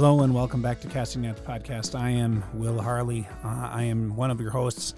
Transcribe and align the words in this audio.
Hello 0.00 0.22
and 0.22 0.32
welcome 0.32 0.62
back 0.62 0.80
to 0.82 0.86
Casting 0.86 1.22
Nets 1.22 1.40
Podcast. 1.40 1.98
I 1.98 2.10
am 2.10 2.44
Will 2.54 2.80
Harley. 2.80 3.26
Uh, 3.42 3.68
I 3.72 3.82
am 3.82 4.14
one 4.14 4.30
of 4.30 4.40
your 4.40 4.52
hosts. 4.52 4.94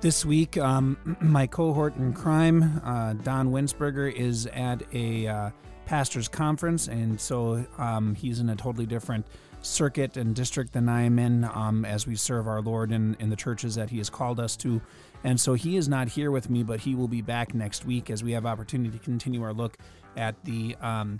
This 0.00 0.24
week, 0.24 0.56
um, 0.58 0.96
my 1.20 1.48
cohort 1.48 1.96
in 1.96 2.12
crime, 2.12 2.80
uh, 2.84 3.14
Don 3.14 3.50
Winsberger, 3.50 4.12
is 4.12 4.46
at 4.46 4.84
a 4.92 5.26
uh, 5.26 5.50
pastor's 5.86 6.28
conference, 6.28 6.86
and 6.86 7.20
so 7.20 7.66
um, 7.78 8.14
he's 8.14 8.38
in 8.38 8.48
a 8.48 8.54
totally 8.54 8.86
different 8.86 9.26
circuit 9.60 10.16
and 10.16 10.36
district 10.36 10.72
than 10.72 10.88
I 10.88 11.02
am 11.02 11.18
in 11.18 11.42
um, 11.46 11.84
as 11.84 12.06
we 12.06 12.14
serve 12.14 12.46
our 12.46 12.62
Lord 12.62 12.92
in, 12.92 13.16
in 13.18 13.30
the 13.30 13.36
churches 13.36 13.74
that 13.74 13.90
He 13.90 13.98
has 13.98 14.08
called 14.08 14.38
us 14.38 14.54
to. 14.58 14.80
And 15.24 15.40
so 15.40 15.54
he 15.54 15.76
is 15.76 15.88
not 15.88 16.06
here 16.06 16.30
with 16.30 16.48
me, 16.48 16.62
but 16.62 16.78
he 16.78 16.94
will 16.94 17.08
be 17.08 17.22
back 17.22 17.54
next 17.54 17.86
week 17.86 18.08
as 18.08 18.22
we 18.22 18.30
have 18.32 18.46
opportunity 18.46 18.96
to 18.96 19.02
continue 19.02 19.42
our 19.42 19.52
look 19.54 19.78
at 20.16 20.36
the 20.44 20.76
um, 20.80 21.18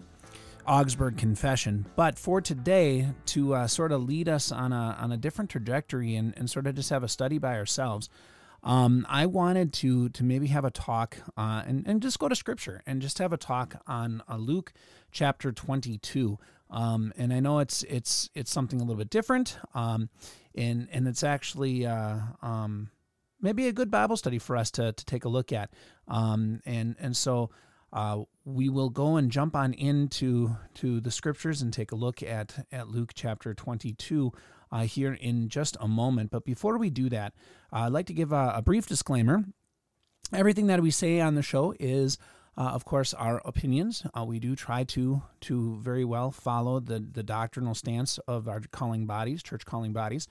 Augsburg 0.66 1.16
Confession. 1.16 1.86
But 1.96 2.18
for 2.18 2.40
today, 2.40 3.08
to 3.26 3.54
uh, 3.54 3.66
sort 3.66 3.92
of 3.92 4.04
lead 4.04 4.28
us 4.28 4.52
on 4.52 4.72
a, 4.72 4.96
on 5.00 5.12
a 5.12 5.16
different 5.16 5.50
trajectory 5.50 6.16
and, 6.16 6.34
and 6.36 6.48
sort 6.48 6.66
of 6.66 6.74
just 6.74 6.90
have 6.90 7.02
a 7.02 7.08
study 7.08 7.38
by 7.38 7.56
ourselves, 7.56 8.08
um, 8.64 9.06
I 9.10 9.26
wanted 9.26 9.74
to 9.74 10.08
to 10.08 10.24
maybe 10.24 10.46
have 10.46 10.64
a 10.64 10.70
talk 10.70 11.18
uh, 11.36 11.62
and, 11.66 11.86
and 11.86 12.00
just 12.00 12.18
go 12.18 12.28
to 12.28 12.34
scripture 12.34 12.82
and 12.86 13.02
just 13.02 13.18
have 13.18 13.32
a 13.32 13.36
talk 13.36 13.82
on 13.86 14.22
uh, 14.28 14.36
Luke 14.36 14.72
chapter 15.12 15.52
22. 15.52 16.38
Um, 16.70 17.12
and 17.16 17.32
I 17.32 17.40
know 17.40 17.58
it's 17.58 17.82
it's 17.84 18.30
it's 18.34 18.50
something 18.50 18.80
a 18.80 18.84
little 18.84 18.98
bit 18.98 19.10
different, 19.10 19.58
um, 19.74 20.08
and 20.54 20.88
and 20.90 21.06
it's 21.06 21.22
actually 21.22 21.86
uh, 21.86 22.16
um, 22.42 22.90
maybe 23.40 23.68
a 23.68 23.72
good 23.72 23.90
Bible 23.90 24.16
study 24.16 24.38
for 24.38 24.56
us 24.56 24.70
to 24.72 24.92
to 24.92 25.04
take 25.04 25.24
a 25.26 25.28
look 25.28 25.52
at. 25.52 25.70
Um, 26.08 26.62
and 26.64 26.96
and 26.98 27.14
so 27.14 27.50
uh, 27.94 28.24
we 28.44 28.68
will 28.68 28.90
go 28.90 29.16
and 29.16 29.30
jump 29.30 29.54
on 29.54 29.72
into 29.72 30.56
to 30.74 31.00
the 31.00 31.12
scriptures 31.12 31.62
and 31.62 31.72
take 31.72 31.92
a 31.92 31.96
look 31.96 32.22
at 32.22 32.66
at 32.72 32.88
Luke 32.88 33.12
chapter 33.14 33.54
22 33.54 34.32
uh, 34.72 34.80
here 34.80 35.14
in 35.14 35.48
just 35.48 35.76
a 35.80 35.86
moment. 35.86 36.32
But 36.32 36.44
before 36.44 36.76
we 36.76 36.90
do 36.90 37.08
that, 37.10 37.32
uh, 37.72 37.82
I'd 37.82 37.92
like 37.92 38.06
to 38.06 38.12
give 38.12 38.32
a, 38.32 38.54
a, 38.56 38.62
brief 38.62 38.88
disclaimer. 38.88 39.44
Everything 40.32 40.66
that 40.66 40.82
we 40.82 40.90
say 40.90 41.20
on 41.20 41.36
the 41.36 41.42
show 41.42 41.72
is, 41.78 42.18
uh, 42.58 42.62
of 42.62 42.84
course, 42.84 43.14
our 43.14 43.40
opinions. 43.44 44.04
Uh, 44.12 44.24
we 44.24 44.40
do 44.40 44.56
try 44.56 44.82
to 44.84 45.22
to 45.42 45.76
very 45.76 46.04
well 46.04 46.32
follow 46.32 46.80
the 46.80 46.98
the 46.98 47.22
doctrinal 47.22 47.76
stance 47.76 48.18
of 48.26 48.48
our 48.48 48.60
calling 48.72 49.06
bodies, 49.06 49.42
church 49.42 49.64
calling 49.64 49.92
bodies 49.92 50.26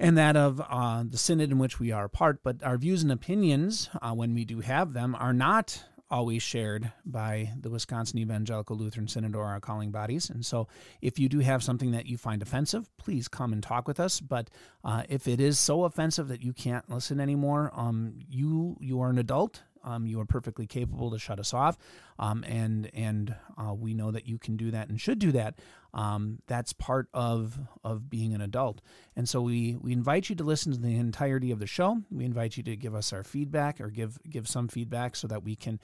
and 0.00 0.16
that 0.16 0.36
of 0.36 0.62
uh, 0.70 1.02
the 1.08 1.18
synod 1.18 1.50
in 1.50 1.58
which 1.58 1.80
we 1.80 1.90
are 1.90 2.04
a 2.04 2.08
part. 2.08 2.40
But 2.44 2.62
our 2.62 2.78
views 2.78 3.02
and 3.02 3.10
opinions, 3.10 3.90
uh, 4.00 4.12
when 4.12 4.32
we 4.32 4.44
do 4.44 4.60
have 4.60 4.92
them, 4.92 5.16
are 5.18 5.32
not 5.32 5.82
always 6.10 6.42
shared 6.42 6.92
by 7.04 7.50
the 7.60 7.70
Wisconsin 7.70 8.18
Evangelical 8.18 8.76
Lutheran 8.76 9.08
Synod 9.08 9.34
or 9.34 9.46
our 9.46 9.60
calling 9.60 9.90
bodies. 9.90 10.30
And 10.30 10.44
so, 10.44 10.68
if 11.00 11.18
you 11.18 11.28
do 11.28 11.40
have 11.40 11.62
something 11.62 11.92
that 11.92 12.06
you 12.06 12.16
find 12.16 12.42
offensive, 12.42 12.88
please 12.96 13.28
come 13.28 13.52
and 13.52 13.62
talk 13.62 13.86
with 13.86 14.00
us. 14.00 14.20
But 14.20 14.50
uh, 14.84 15.02
if 15.08 15.28
it 15.28 15.40
is 15.40 15.58
so 15.58 15.84
offensive 15.84 16.28
that 16.28 16.42
you 16.42 16.52
can't 16.52 16.88
listen 16.90 17.20
anymore, 17.20 17.70
um, 17.74 18.18
you 18.28 18.76
you 18.80 19.00
are 19.00 19.10
an 19.10 19.18
adult. 19.18 19.62
Um, 19.84 20.06
you 20.06 20.20
are 20.20 20.24
perfectly 20.24 20.66
capable 20.66 21.10
to 21.10 21.18
shut 21.18 21.38
us 21.38 21.54
off, 21.54 21.78
um, 22.18 22.44
and 22.44 22.90
and 22.94 23.34
uh, 23.56 23.74
we 23.74 23.94
know 23.94 24.10
that 24.10 24.26
you 24.26 24.38
can 24.38 24.56
do 24.56 24.70
that 24.70 24.88
and 24.88 25.00
should 25.00 25.18
do 25.18 25.32
that. 25.32 25.58
Um, 25.94 26.38
that's 26.46 26.72
part 26.72 27.08
of 27.14 27.58
of 27.84 28.10
being 28.10 28.34
an 28.34 28.40
adult, 28.40 28.80
and 29.16 29.28
so 29.28 29.40
we 29.40 29.76
we 29.76 29.92
invite 29.92 30.28
you 30.28 30.36
to 30.36 30.44
listen 30.44 30.72
to 30.72 30.78
the 30.78 30.96
entirety 30.96 31.50
of 31.50 31.58
the 31.58 31.66
show. 31.66 32.02
We 32.10 32.24
invite 32.24 32.56
you 32.56 32.62
to 32.64 32.76
give 32.76 32.94
us 32.94 33.12
our 33.12 33.24
feedback 33.24 33.80
or 33.80 33.88
give 33.88 34.18
give 34.28 34.48
some 34.48 34.68
feedback 34.68 35.16
so 35.16 35.26
that 35.28 35.42
we 35.42 35.56
can 35.56 35.80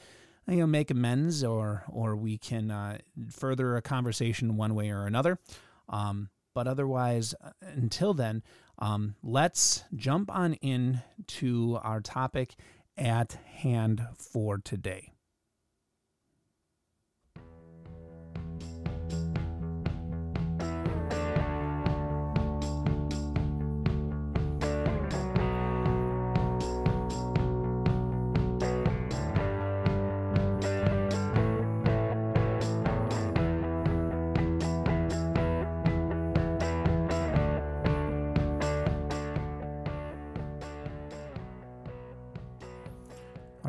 you 0.47 0.57
know 0.57 0.67
make 0.67 0.91
amends 0.91 1.43
or 1.43 1.85
or 1.89 2.17
we 2.17 2.39
can 2.39 2.71
uh, 2.71 2.99
further 3.31 3.77
a 3.77 3.83
conversation 3.83 4.57
one 4.57 4.75
way 4.75 4.91
or 4.91 5.07
another. 5.07 5.39
Um, 5.89 6.31
but 6.55 6.69
otherwise, 6.69 7.35
uh, 7.43 7.51
until 7.63 8.15
then, 8.15 8.43
um, 8.79 9.17
let's 9.23 9.85
jump 9.95 10.31
on 10.31 10.55
in 10.55 11.03
to 11.27 11.79
our 11.83 12.01
topic 12.01 12.55
at 12.97 13.39
hand 13.45 14.07
for 14.17 14.59
today. 14.59 15.15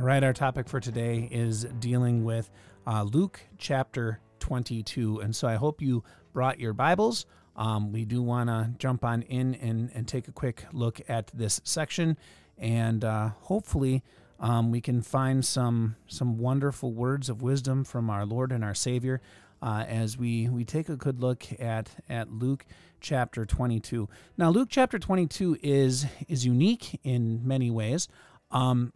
Right, 0.05 0.23
our 0.23 0.33
topic 0.33 0.69
for 0.69 0.79
today 0.79 1.27
is 1.31 1.63
dealing 1.79 2.23
with 2.23 2.51
uh, 2.85 3.01
Luke 3.01 3.41
chapter 3.57 4.19
22. 4.37 5.19
And 5.19 5.35
so 5.35 5.47
I 5.47 5.55
hope 5.55 5.81
you 5.81 6.03
brought 6.31 6.59
your 6.59 6.73
Bibles. 6.73 7.25
Um, 7.55 7.91
we 7.91 8.05
do 8.05 8.21
want 8.21 8.49
to 8.49 8.69
jump 8.77 9.03
on 9.03 9.23
in 9.23 9.55
and, 9.55 9.89
and 9.95 10.07
take 10.07 10.27
a 10.27 10.31
quick 10.31 10.65
look 10.71 11.01
at 11.09 11.31
this 11.33 11.59
section. 11.63 12.17
And 12.59 13.03
uh, 13.03 13.29
hopefully, 13.41 14.03
um, 14.39 14.69
we 14.69 14.79
can 14.79 15.01
find 15.01 15.43
some 15.43 15.95
some 16.05 16.37
wonderful 16.37 16.93
words 16.93 17.27
of 17.27 17.41
wisdom 17.41 17.83
from 17.83 18.11
our 18.11 18.27
Lord 18.27 18.51
and 18.51 18.63
our 18.63 18.75
Savior 18.75 19.21
uh, 19.59 19.85
as 19.87 20.19
we, 20.19 20.47
we 20.49 20.65
take 20.65 20.87
a 20.87 20.95
good 20.95 21.19
look 21.19 21.45
at, 21.59 21.89
at 22.07 22.31
Luke 22.31 22.67
chapter 23.01 23.43
22. 23.43 24.07
Now, 24.37 24.51
Luke 24.51 24.67
chapter 24.69 24.99
22 24.99 25.57
is, 25.63 26.05
is 26.27 26.45
unique 26.45 26.99
in 27.03 27.47
many 27.47 27.71
ways. 27.71 28.07
Um, 28.51 28.93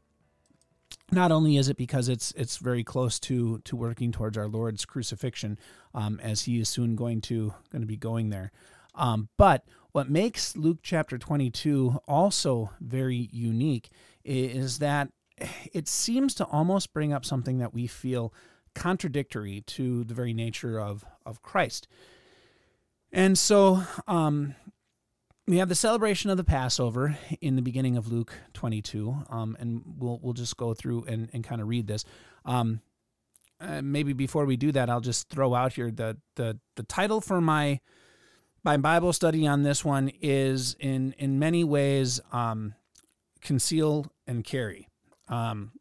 not 1.11 1.31
only 1.31 1.57
is 1.57 1.69
it 1.69 1.77
because 1.77 2.09
it's 2.09 2.31
it's 2.37 2.57
very 2.57 2.83
close 2.83 3.19
to 3.21 3.59
to 3.59 3.75
working 3.75 4.11
towards 4.11 4.37
our 4.37 4.47
Lord's 4.47 4.85
crucifixion, 4.85 5.57
um, 5.93 6.19
as 6.21 6.43
He 6.43 6.59
is 6.59 6.69
soon 6.69 6.95
going 6.95 7.21
to 7.21 7.53
going 7.71 7.81
to 7.81 7.87
be 7.87 7.97
going 7.97 8.29
there, 8.29 8.51
um, 8.95 9.29
but 9.37 9.63
what 9.91 10.09
makes 10.09 10.55
Luke 10.55 10.79
chapter 10.83 11.17
22 11.17 11.99
also 12.07 12.71
very 12.79 13.27
unique 13.31 13.89
is 14.23 14.79
that 14.79 15.09
it 15.73 15.87
seems 15.87 16.33
to 16.35 16.45
almost 16.45 16.93
bring 16.93 17.11
up 17.11 17.25
something 17.25 17.57
that 17.57 17.73
we 17.73 17.87
feel 17.87 18.33
contradictory 18.75 19.61
to 19.61 20.03
the 20.03 20.13
very 20.13 20.33
nature 20.33 20.79
of 20.79 21.03
of 21.25 21.41
Christ. 21.41 21.87
And 23.11 23.37
so 23.37 23.83
um, 24.07 24.55
we 25.49 25.57
have 25.57 25.67
the 25.67 25.75
celebration 25.75 26.29
of 26.29 26.37
the 26.37 26.43
Passover 26.43 27.17
in 27.41 27.55
the 27.55 27.63
beginning 27.63 27.97
of 27.97 28.11
Luke 28.11 28.33
22, 28.53 29.25
um, 29.31 29.57
and 29.59 29.81
we'll 29.97 30.19
we'll 30.21 30.33
just 30.33 30.55
go 30.57 30.75
through 30.75 31.05
and, 31.05 31.27
and 31.33 31.43
kind 31.43 31.59
of 31.59 31.67
read 31.67 31.87
this. 31.87 32.05
Um, 32.45 32.81
uh, 33.59 33.81
maybe 33.81 34.13
before 34.13 34.45
we 34.45 34.57
do 34.57 34.71
that, 34.71 34.91
I'll 34.91 35.01
just 35.01 35.27
throw 35.29 35.55
out 35.55 35.73
here 35.73 35.89
the 35.89 36.17
the 36.35 36.59
the 36.75 36.83
title 36.83 37.19
for 37.19 37.41
my 37.41 37.79
my 38.63 38.77
Bible 38.77 39.11
study 39.11 39.47
on 39.47 39.63
this 39.63 39.83
one 39.83 40.11
is 40.21 40.75
in 40.79 41.13
in 41.17 41.39
many 41.39 41.63
ways 41.63 42.21
um, 42.31 42.75
conceal 43.41 44.05
and 44.27 44.43
carry. 44.43 44.87
Um, 45.29 45.71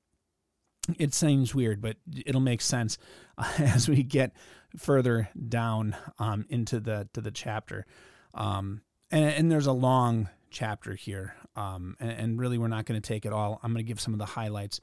it 0.99 1.13
seems 1.13 1.55
weird, 1.55 1.83
but 1.83 1.99
it'll 2.25 2.41
make 2.41 2.63
sense 2.63 2.97
as 3.59 3.87
we 3.87 4.03
get 4.03 4.33
further 4.79 5.29
down 5.47 5.95
um, 6.19 6.47
into 6.49 6.81
the 6.81 7.07
to 7.13 7.21
the 7.21 7.31
chapter. 7.31 7.85
Um, 8.33 8.81
and, 9.11 9.25
and 9.25 9.53
there's 9.53 9.67
a 9.67 9.73
long 9.73 10.29
chapter 10.51 10.95
here, 10.95 11.35
um, 11.57 11.97
and, 12.01 12.11
and 12.11 12.39
really 12.39 12.59
we're 12.59 12.69
not 12.69 12.87
going 12.87 13.01
to 13.01 13.07
take 13.07 13.25
it 13.27 13.33
all. 13.33 13.61
I'm 13.63 13.73
going 13.73 13.85
to 13.85 13.89
give 13.89 14.01
some 14.01 14.13
of 14.13 14.19
the 14.19 14.27
highlights. 14.27 14.81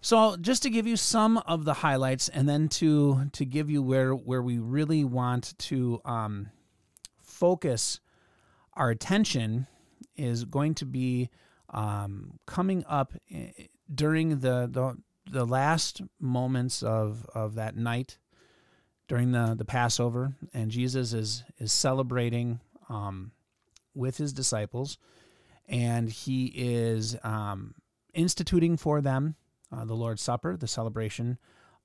So 0.00 0.36
just 0.36 0.62
to 0.62 0.70
give 0.70 0.86
you 0.86 0.96
some 0.96 1.38
of 1.38 1.64
the 1.64 1.74
highlights, 1.74 2.28
and 2.28 2.48
then 2.48 2.68
to 2.70 3.30
to 3.32 3.44
give 3.44 3.68
you 3.68 3.82
where 3.82 4.12
where 4.12 4.42
we 4.42 4.58
really 4.58 5.04
want 5.04 5.58
to 5.58 6.00
um, 6.04 6.50
focus 7.20 8.00
our 8.74 8.90
attention 8.90 9.66
is 10.16 10.44
going 10.44 10.74
to 10.74 10.86
be 10.86 11.30
um, 11.70 12.38
coming 12.46 12.84
up 12.88 13.12
eh, 13.32 13.50
during 13.92 14.40
the, 14.40 14.68
the 14.70 14.96
the 15.30 15.44
last 15.44 16.00
moments 16.20 16.82
of 16.82 17.26
of 17.34 17.56
that 17.56 17.76
night 17.76 18.18
during 19.08 19.32
the 19.32 19.54
the 19.58 19.64
Passover, 19.64 20.34
and 20.54 20.70
Jesus 20.70 21.12
is 21.12 21.44
is 21.58 21.72
celebrating 21.72 22.60
um, 22.88 23.32
with 23.98 24.16
his 24.16 24.32
disciples, 24.32 24.96
and 25.66 26.08
he 26.08 26.46
is 26.54 27.16
um, 27.22 27.74
instituting 28.14 28.76
for 28.76 29.00
them 29.00 29.34
uh, 29.70 29.84
the 29.84 29.94
Lord's 29.94 30.22
Supper, 30.22 30.56
the 30.56 30.68
celebration 30.68 31.38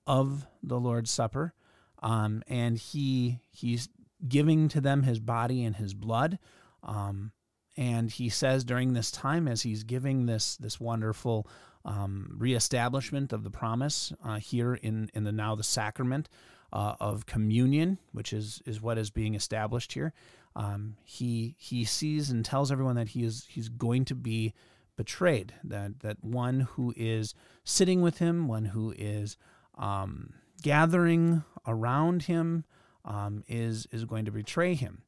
of 0.08 0.46
the 0.62 0.80
Lord's 0.80 1.12
Supper, 1.12 1.54
um, 2.02 2.44
and 2.48 2.78
he 2.78 3.40
he's 3.52 3.90
giving 4.28 4.70
to 4.70 4.80
them 4.80 5.04
his 5.04 5.20
body 5.20 5.64
and 5.64 5.76
his 5.76 5.94
blood. 5.94 6.40
Um, 6.82 7.32
and 7.76 8.12
he 8.12 8.30
says 8.30 8.64
during 8.64 8.94
this 8.94 9.10
time, 9.10 9.48
as 9.48 9.64
he's 9.64 9.84
giving 9.84 10.26
this 10.26 10.56
this 10.58 10.80
wonderful 10.80 11.48
um, 11.86 12.36
reestablishment 12.38 13.34
of 13.34 13.44
the 13.44 13.50
promise 13.50 14.14
uh, 14.24 14.40
here 14.40 14.76
in 14.76 15.10
in 15.14 15.24
the 15.24 15.32
now 15.32 15.56
the 15.56 15.64
sacrament 15.64 16.30
uh, 16.72 16.96
of 17.00 17.26
communion, 17.26 18.00
which 18.12 18.34
is 18.34 18.62
is 18.66 18.82
what 18.82 18.98
is 18.98 19.10
being 19.10 19.36
established 19.36 19.94
here. 19.94 20.14
Um, 20.56 20.98
he 21.04 21.56
he 21.58 21.84
sees 21.84 22.30
and 22.30 22.46
tells 22.46 22.72
everyone 22.72 22.96
that 22.96 23.10
he 23.10 23.24
is 23.24 23.46
he's 23.50 23.70
going 23.70 24.06
to 24.06 24.16
be 24.16 24.54
betrayed. 24.96 25.54
That 25.64 26.02
that 26.02 26.24
one 26.24 26.62
who 26.62 26.94
is 26.96 27.34
sitting 27.64 28.02
with 28.02 28.20
him, 28.20 28.48
one 28.48 28.66
who 28.66 28.94
is 28.98 29.38
um, 29.78 30.34
gathering 30.62 31.44
around 31.68 32.24
him, 32.24 32.66
um, 33.06 33.44
is 33.48 33.88
is 33.92 34.06
going 34.06 34.26
to 34.26 34.32
betray 34.32 34.76
him. 34.76 35.04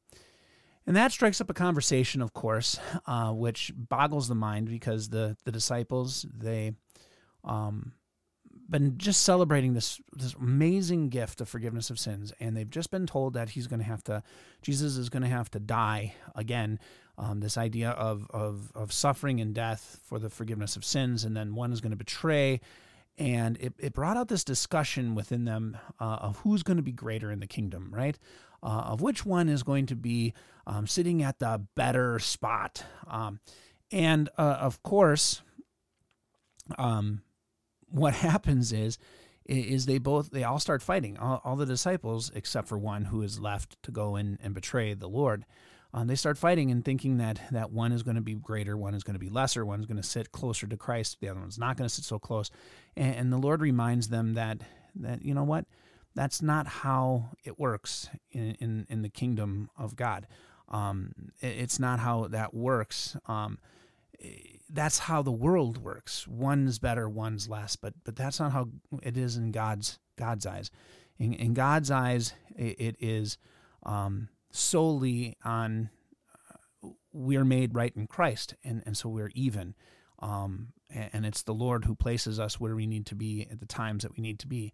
And 0.86 0.94
that 0.96 1.10
strikes 1.10 1.40
up 1.40 1.50
a 1.50 1.54
conversation, 1.54 2.22
of 2.22 2.32
course, 2.32 2.78
uh, 3.06 3.32
which 3.32 3.72
boggles 3.74 4.28
the 4.28 4.34
mind 4.34 4.68
because 4.68 5.08
the 5.08 5.36
the 5.44 5.52
disciples 5.52 6.26
they 6.32 6.72
um, 7.44 7.92
been 8.70 8.98
just 8.98 9.22
celebrating 9.22 9.74
this 9.74 10.00
this 10.12 10.34
amazing 10.34 11.08
gift 11.08 11.40
of 11.40 11.48
forgiveness 11.48 11.90
of 11.90 11.98
sins, 11.98 12.32
and 12.40 12.56
they've 12.56 12.70
just 12.70 12.90
been 12.90 13.06
told 13.06 13.34
that 13.34 13.50
he's 13.50 13.66
going 13.66 13.80
to 13.80 13.86
have 13.86 14.02
to, 14.04 14.22
Jesus 14.62 14.96
is 14.96 15.08
going 15.08 15.22
to 15.22 15.28
have 15.28 15.50
to 15.52 15.60
die 15.60 16.14
again. 16.34 16.78
Um, 17.18 17.40
this 17.40 17.56
idea 17.56 17.90
of, 17.90 18.26
of 18.30 18.70
of 18.74 18.92
suffering 18.92 19.40
and 19.40 19.54
death 19.54 20.00
for 20.04 20.18
the 20.18 20.28
forgiveness 20.28 20.76
of 20.76 20.84
sins, 20.84 21.24
and 21.24 21.34
then 21.34 21.54
one 21.54 21.72
is 21.72 21.80
going 21.80 21.92
to 21.92 21.96
betray, 21.96 22.60
and 23.16 23.56
it, 23.58 23.72
it 23.78 23.94
brought 23.94 24.18
out 24.18 24.28
this 24.28 24.44
discussion 24.44 25.14
within 25.14 25.46
them 25.46 25.78
uh, 25.98 26.18
of 26.20 26.36
who's 26.38 26.62
going 26.62 26.76
to 26.76 26.82
be 26.82 26.92
greater 26.92 27.30
in 27.30 27.40
the 27.40 27.46
kingdom, 27.46 27.88
right? 27.90 28.18
Uh, 28.62 28.82
of 28.86 29.00
which 29.00 29.24
one 29.24 29.48
is 29.48 29.62
going 29.62 29.86
to 29.86 29.96
be 29.96 30.34
um, 30.66 30.86
sitting 30.86 31.22
at 31.22 31.38
the 31.38 31.62
better 31.74 32.18
spot, 32.18 32.84
um, 33.08 33.40
and 33.90 34.28
uh, 34.36 34.58
of 34.60 34.82
course, 34.82 35.40
um, 36.76 37.22
what 37.90 38.14
happens 38.28 38.72
is 38.72 38.98
is 39.44 39.86
they 39.86 39.98
both 39.98 40.30
they 40.32 40.42
all 40.42 40.58
start 40.58 40.82
fighting 40.82 41.16
all, 41.18 41.40
all 41.44 41.56
the 41.56 41.66
disciples 41.66 42.32
except 42.34 42.66
for 42.66 42.76
one 42.76 43.04
who 43.04 43.22
is 43.22 43.38
left 43.38 43.80
to 43.82 43.92
go 43.92 44.16
in 44.16 44.38
and 44.42 44.54
betray 44.54 44.92
the 44.94 45.08
lord 45.08 45.44
um, 45.94 46.08
they 46.08 46.16
start 46.16 46.36
fighting 46.36 46.70
and 46.70 46.84
thinking 46.84 47.18
that 47.18 47.40
that 47.52 47.70
one 47.70 47.92
is 47.92 48.02
going 48.02 48.16
to 48.16 48.20
be 48.20 48.34
greater 48.34 48.76
one 48.76 48.92
is 48.92 49.04
going 49.04 49.14
to 49.14 49.20
be 49.20 49.28
lesser 49.28 49.64
one's 49.64 49.86
going 49.86 49.96
to 49.96 50.02
sit 50.02 50.32
closer 50.32 50.66
to 50.66 50.76
christ 50.76 51.18
the 51.20 51.28
other 51.28 51.40
one's 51.40 51.58
not 51.58 51.76
going 51.76 51.88
to 51.88 51.94
sit 51.94 52.04
so 52.04 52.18
close. 52.18 52.50
And, 52.96 53.14
and 53.14 53.32
the 53.32 53.38
lord 53.38 53.60
reminds 53.60 54.08
them 54.08 54.34
that 54.34 54.62
that 55.00 55.24
you 55.24 55.34
know 55.34 55.44
what? 55.44 55.66
That's 56.14 56.40
not 56.40 56.66
how 56.66 57.30
it 57.44 57.58
works 57.58 58.08
in 58.30 58.56
in, 58.60 58.86
in 58.88 59.02
the 59.02 59.08
kingdom 59.08 59.70
of 59.76 59.96
god. 59.96 60.26
Um, 60.68 61.12
it, 61.40 61.58
it's 61.58 61.78
not 61.78 62.00
how 62.00 62.28
that 62.28 62.54
works. 62.54 63.16
Um, 63.26 63.58
that's 64.68 64.98
how 64.98 65.22
the 65.22 65.32
world 65.32 65.78
works. 65.78 66.26
One's 66.26 66.78
better, 66.78 67.08
one's 67.08 67.48
less, 67.48 67.76
but 67.76 67.94
but 68.04 68.16
that's 68.16 68.40
not 68.40 68.52
how 68.52 68.68
it 69.02 69.16
is 69.16 69.36
in 69.36 69.52
God's 69.52 69.98
God's 70.18 70.46
eyes. 70.46 70.70
In, 71.18 71.32
in 71.32 71.54
God's 71.54 71.90
eyes, 71.90 72.34
it, 72.56 72.80
it 72.80 72.96
is 72.98 73.38
um, 73.84 74.28
solely 74.50 75.36
on 75.44 75.90
uh, 76.84 76.88
we're 77.12 77.44
made 77.44 77.74
right 77.74 77.92
in 77.96 78.06
Christ, 78.06 78.54
and 78.64 78.82
and 78.86 78.96
so 78.96 79.08
we're 79.08 79.32
even. 79.34 79.74
Um, 80.18 80.72
and, 80.90 81.10
and 81.12 81.26
it's 81.26 81.42
the 81.42 81.54
Lord 81.54 81.84
who 81.84 81.94
places 81.94 82.40
us 82.40 82.58
where 82.58 82.74
we 82.74 82.86
need 82.86 83.06
to 83.06 83.14
be 83.14 83.46
at 83.50 83.60
the 83.60 83.66
times 83.66 84.02
that 84.02 84.16
we 84.16 84.22
need 84.22 84.38
to 84.40 84.46
be. 84.46 84.72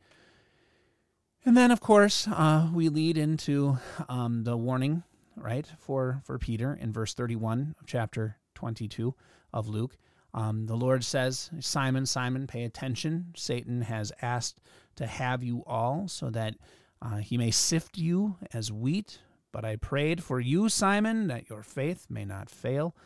And 1.44 1.56
then, 1.56 1.72
of 1.72 1.80
course, 1.80 2.28
uh, 2.28 2.70
we 2.72 2.88
lead 2.88 3.18
into 3.18 3.78
um, 4.08 4.44
the 4.44 4.56
warning, 4.56 5.02
right, 5.36 5.66
for 5.78 6.22
for 6.24 6.38
Peter 6.38 6.78
in 6.80 6.92
verse 6.92 7.14
thirty-one 7.14 7.74
of 7.80 7.86
chapter 7.86 8.38
twenty-two 8.54 9.14
of 9.52 9.68
Luke. 9.68 9.96
Um, 10.34 10.66
the 10.66 10.76
Lord 10.76 11.04
says, 11.04 11.50
Simon, 11.60 12.06
Simon, 12.06 12.46
pay 12.46 12.64
attention. 12.64 13.32
Satan 13.36 13.82
has 13.82 14.12
asked 14.22 14.60
to 14.96 15.06
have 15.06 15.42
you 15.42 15.62
all 15.66 16.08
so 16.08 16.30
that 16.30 16.54
uh, 17.02 17.16
he 17.16 17.36
may 17.36 17.50
sift 17.50 17.98
you 17.98 18.36
as 18.52 18.72
wheat. 18.72 19.18
But 19.52 19.64
I 19.66 19.76
prayed 19.76 20.22
for 20.22 20.40
you, 20.40 20.70
Simon, 20.70 21.26
that 21.26 21.50
your 21.50 21.62
faith 21.62 22.06
may 22.08 22.24
not 22.24 22.48
fail. 22.48 22.96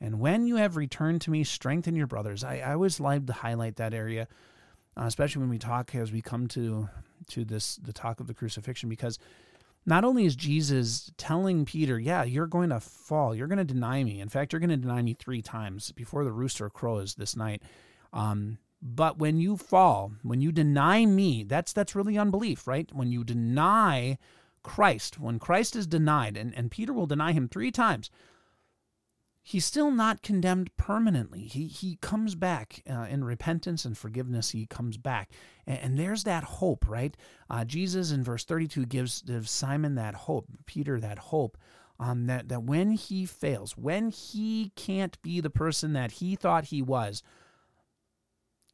And 0.00 0.20
when 0.20 0.46
you 0.46 0.54
have 0.56 0.76
returned 0.76 1.20
to 1.22 1.30
me, 1.32 1.42
strengthen 1.42 1.96
your 1.96 2.06
brothers. 2.06 2.44
I, 2.44 2.58
I 2.58 2.74
always 2.74 3.00
like 3.00 3.26
to 3.26 3.32
highlight 3.32 3.76
that 3.76 3.92
area, 3.92 4.28
uh, 4.96 5.06
especially 5.06 5.40
when 5.40 5.50
we 5.50 5.58
talk 5.58 5.92
as 5.94 6.12
we 6.12 6.22
come 6.22 6.46
to 6.48 6.88
to 7.30 7.44
this 7.44 7.76
the 7.76 7.92
talk 7.92 8.20
of 8.20 8.28
the 8.28 8.34
crucifixion, 8.34 8.88
because 8.88 9.18
not 9.88 10.04
only 10.04 10.26
is 10.26 10.36
Jesus 10.36 11.10
telling 11.16 11.64
Peter, 11.64 11.98
yeah, 11.98 12.22
you're 12.22 12.46
going 12.46 12.68
to 12.68 12.78
fall, 12.78 13.34
you're 13.34 13.46
going 13.46 13.58
to 13.58 13.64
deny 13.64 14.04
me. 14.04 14.20
In 14.20 14.28
fact, 14.28 14.52
you're 14.52 14.60
going 14.60 14.68
to 14.70 14.76
deny 14.76 15.00
me 15.00 15.14
three 15.14 15.40
times 15.40 15.92
before 15.92 16.24
the 16.24 16.32
rooster 16.32 16.68
crows 16.68 17.14
this 17.14 17.34
night. 17.34 17.62
Um, 18.12 18.58
but 18.82 19.18
when 19.18 19.38
you 19.38 19.56
fall, 19.56 20.12
when 20.22 20.40
you 20.40 20.52
deny 20.52 21.06
me, 21.06 21.42
that's 21.42 21.72
that's 21.72 21.96
really 21.96 22.18
unbelief, 22.18 22.68
right? 22.68 22.88
When 22.92 23.10
you 23.10 23.24
deny 23.24 24.18
Christ, 24.62 25.18
when 25.18 25.38
Christ 25.38 25.74
is 25.74 25.86
denied, 25.86 26.36
and, 26.36 26.54
and 26.54 26.70
Peter 26.70 26.92
will 26.92 27.06
deny 27.06 27.32
him 27.32 27.48
three 27.48 27.70
times, 27.70 28.10
he's 29.48 29.64
still 29.64 29.90
not 29.90 30.20
condemned 30.20 30.76
permanently. 30.76 31.40
He 31.40 31.68
he 31.68 31.96
comes 32.02 32.34
back 32.34 32.82
uh, 32.88 33.06
in 33.08 33.24
repentance 33.24 33.86
and 33.86 33.96
forgiveness. 33.96 34.50
He 34.50 34.66
comes 34.66 34.98
back, 34.98 35.30
and, 35.66 35.78
and 35.78 35.98
there's 35.98 36.24
that 36.24 36.44
hope, 36.44 36.86
right? 36.86 37.16
Uh, 37.48 37.64
Jesus 37.64 38.12
in 38.12 38.22
verse 38.22 38.44
32 38.44 38.84
gives, 38.84 39.22
gives 39.22 39.50
Simon 39.50 39.94
that 39.94 40.14
hope, 40.14 40.46
Peter 40.66 41.00
that 41.00 41.18
hope. 41.18 41.56
Um, 42.00 42.26
that 42.26 42.48
that 42.48 42.62
when 42.62 42.92
he 42.92 43.26
fails, 43.26 43.76
when 43.76 44.10
he 44.10 44.70
can't 44.76 45.20
be 45.22 45.40
the 45.40 45.50
person 45.50 45.94
that 45.94 46.12
he 46.12 46.36
thought 46.36 46.66
he 46.66 46.80
was, 46.80 47.24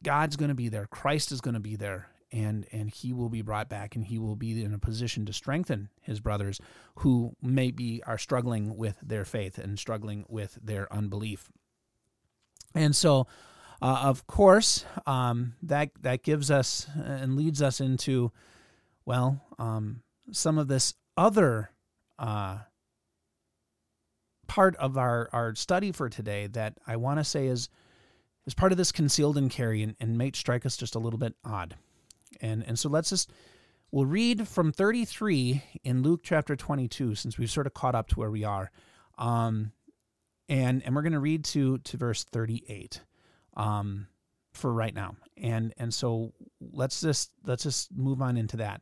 God's 0.03 0.35
going 0.35 0.49
to 0.49 0.55
be 0.55 0.69
there. 0.69 0.85
Christ 0.85 1.31
is 1.31 1.41
going 1.41 1.55
to 1.55 1.59
be 1.59 1.75
there, 1.75 2.09
and 2.31 2.65
and 2.71 2.89
he 2.89 3.13
will 3.13 3.29
be 3.29 3.41
brought 3.41 3.69
back 3.69 3.95
and 3.95 4.05
he 4.05 4.17
will 4.17 4.35
be 4.35 4.63
in 4.63 4.73
a 4.73 4.79
position 4.79 5.25
to 5.25 5.33
strengthen 5.33 5.89
his 6.01 6.19
brothers 6.19 6.59
who 6.99 7.35
maybe 7.41 8.01
are 8.03 8.17
struggling 8.17 8.75
with 8.75 8.97
their 9.01 9.25
faith 9.25 9.57
and 9.57 9.77
struggling 9.79 10.25
with 10.27 10.57
their 10.61 10.91
unbelief 10.91 11.51
and 12.73 12.95
so 12.95 13.27
uh, 13.81 14.01
of 14.03 14.25
course 14.27 14.85
um, 15.05 15.53
that 15.61 15.89
that 16.01 16.23
gives 16.23 16.49
us 16.49 16.87
and 16.95 17.35
leads 17.35 17.61
us 17.61 17.79
into 17.79 18.31
well 19.05 19.41
um, 19.59 20.01
some 20.31 20.57
of 20.57 20.67
this 20.67 20.95
other 21.17 21.71
uh, 22.19 22.57
part 24.47 24.75
of 24.77 24.97
our, 24.97 25.29
our 25.33 25.55
study 25.55 25.91
for 25.91 26.09
today 26.09 26.47
that 26.47 26.77
I 26.85 26.95
want 26.97 27.19
to 27.19 27.23
say 27.23 27.47
is 27.47 27.69
is 28.45 28.53
part 28.53 28.71
of 28.71 28.77
this 28.77 28.91
concealed 28.91 29.37
and 29.37 29.49
carry 29.49 29.81
and, 29.81 29.95
and 29.99 30.17
may 30.17 30.31
strike 30.33 30.65
us 30.67 30.77
just 30.77 30.93
a 30.93 30.99
little 30.99 31.17
bit 31.17 31.33
odd. 31.43 31.75
And 32.41 32.63
and 32.67 32.77
so 32.77 32.89
let's 32.89 33.09
just 33.09 33.31
we'll 33.91 34.05
read 34.05 34.47
from 34.47 34.71
33 34.71 35.61
in 35.83 36.01
Luke 36.01 36.21
chapter 36.23 36.55
22 36.55 37.15
since 37.15 37.37
we've 37.37 37.51
sort 37.51 37.67
of 37.67 37.73
caught 37.73 37.95
up 37.95 38.07
to 38.09 38.19
where 38.19 38.31
we 38.31 38.43
are. 38.43 38.71
Um, 39.17 39.71
and 40.49 40.83
and 40.83 40.95
we're 40.95 41.01
going 41.01 41.13
to 41.13 41.19
read 41.19 41.43
to 41.45 41.79
to 41.79 41.97
verse 41.97 42.23
38 42.23 43.01
um, 43.55 44.07
for 44.53 44.71
right 44.71 44.93
now. 44.93 45.15
And 45.37 45.73
and 45.77 45.93
so 45.93 46.33
let's 46.59 47.01
just 47.01 47.31
let's 47.45 47.63
just 47.63 47.95
move 47.95 48.21
on 48.21 48.37
into 48.37 48.57
that. 48.57 48.81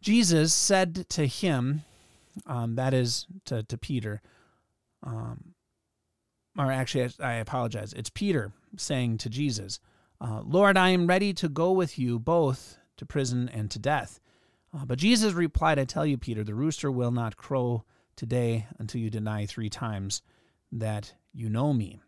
Jesus 0.00 0.54
said 0.54 1.08
to 1.10 1.26
him, 1.26 1.82
um, 2.46 2.76
that 2.76 2.94
is 2.94 3.26
to, 3.46 3.62
to 3.64 3.76
Peter, 3.76 4.22
um, 5.02 5.54
or 6.58 6.70
actually, 6.72 7.10
I, 7.20 7.32
I 7.32 7.32
apologize. 7.34 7.92
It's 7.92 8.10
Peter 8.10 8.52
saying 8.76 9.18
to 9.18 9.28
Jesus, 9.30 9.78
uh, 10.20 10.42
Lord, 10.44 10.76
I 10.76 10.90
am 10.90 11.06
ready 11.06 11.32
to 11.34 11.48
go 11.48 11.72
with 11.72 11.98
you 11.98 12.18
both 12.18 12.78
to 12.98 13.06
prison 13.06 13.48
and 13.48 13.70
to 13.70 13.78
death. 13.78 14.20
Uh, 14.74 14.84
but 14.84 14.98
Jesus 14.98 15.32
replied, 15.32 15.78
I 15.78 15.84
tell 15.84 16.06
you, 16.06 16.18
Peter, 16.18 16.44
the 16.44 16.54
rooster 16.54 16.90
will 16.90 17.10
not 17.10 17.36
crow 17.36 17.84
today 18.16 18.66
until 18.78 19.00
you 19.00 19.10
deny 19.10 19.46
three 19.46 19.70
times 19.70 20.22
that 20.70 21.14
you 21.32 21.48
know 21.48 21.72
me. 21.72 22.00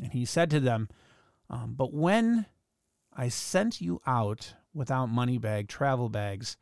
And 0.00 0.12
he 0.12 0.24
said 0.24 0.50
to 0.50 0.60
them, 0.60 0.88
um, 1.48 1.74
But 1.74 1.92
when 1.94 2.46
I 3.16 3.28
sent 3.28 3.80
you 3.80 4.00
out 4.06 4.54
without 4.74 5.06
money 5.06 5.38
bag, 5.38 5.68
travel 5.68 6.08
bags, 6.08 6.58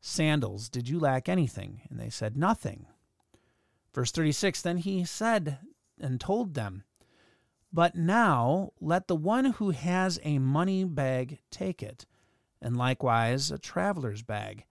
sandals, 0.00 0.68
did 0.68 0.88
you 0.88 0.98
lack 0.98 1.28
anything? 1.28 1.82
And 1.88 1.98
they 1.98 2.10
said, 2.10 2.36
Nothing. 2.36 2.86
Verse 3.94 4.10
36 4.10 4.60
Then 4.60 4.78
he 4.78 5.04
said 5.04 5.58
and 6.00 6.20
told 6.20 6.54
them, 6.54 6.82
but 7.74 7.96
now 7.96 8.70
let 8.80 9.08
the 9.08 9.16
one 9.16 9.46
who 9.46 9.70
has 9.70 10.20
a 10.22 10.38
money 10.38 10.84
bag 10.84 11.40
take 11.50 11.82
it, 11.82 12.06
and 12.62 12.76
likewise 12.76 13.50
a 13.50 13.58
traveler's 13.58 14.22
bag. 14.22 14.64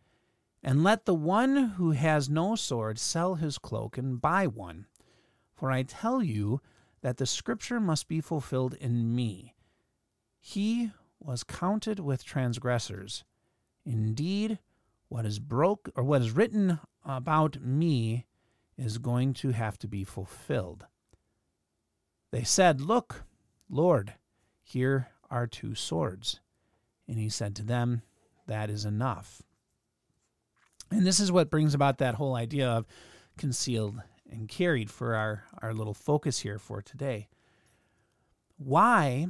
And 0.63 0.85
let 0.85 1.03
the 1.03 1.13
one 1.13 1.71
who 1.75 1.91
has 1.91 2.29
no 2.29 2.55
sword 2.55 2.97
sell 2.97 3.35
his 3.35 3.57
cloak 3.57 3.97
and 3.97 4.21
buy 4.21 4.47
one. 4.47 4.85
For 5.53 5.69
I 5.69 5.83
tell 5.83 6.23
you 6.23 6.61
that 7.01 7.17
the 7.17 7.25
scripture 7.25 7.81
must 7.81 8.07
be 8.07 8.21
fulfilled 8.21 8.73
in 8.75 9.13
me. 9.13 9.53
He 10.39 10.91
was 11.19 11.43
counted 11.43 11.99
with 11.99 12.23
transgressors. 12.23 13.25
Indeed, 13.85 14.59
what 15.09 15.25
is 15.25 15.39
broke 15.39 15.89
or 15.93 16.05
what 16.05 16.21
is 16.21 16.31
written 16.31 16.79
about 17.03 17.59
me 17.59 18.25
is 18.77 18.97
going 18.97 19.33
to 19.33 19.49
have 19.49 19.77
to 19.79 19.89
be 19.89 20.05
fulfilled. 20.05 20.85
They 22.33 22.43
said, 22.43 22.81
Look, 22.81 23.25
Lord, 23.69 24.15
here 24.63 25.09
are 25.29 25.45
two 25.45 25.75
swords. 25.75 26.39
And 27.07 27.19
he 27.19 27.29
said 27.29 27.55
to 27.57 27.63
them, 27.63 28.01
that 28.47 28.71
is 28.71 28.85
enough. 28.85 29.43
And 30.89 31.05
this 31.05 31.19
is 31.19 31.31
what 31.31 31.51
brings 31.51 31.75
about 31.75 31.99
that 31.99 32.15
whole 32.15 32.33
idea 32.33 32.67
of 32.67 32.87
concealed 33.37 34.01
and 34.31 34.49
carried 34.49 34.89
for 34.89 35.13
our, 35.13 35.43
our 35.61 35.75
little 35.75 35.93
focus 35.93 36.39
here 36.39 36.57
for 36.57 36.81
today. 36.81 37.27
Why 38.57 39.27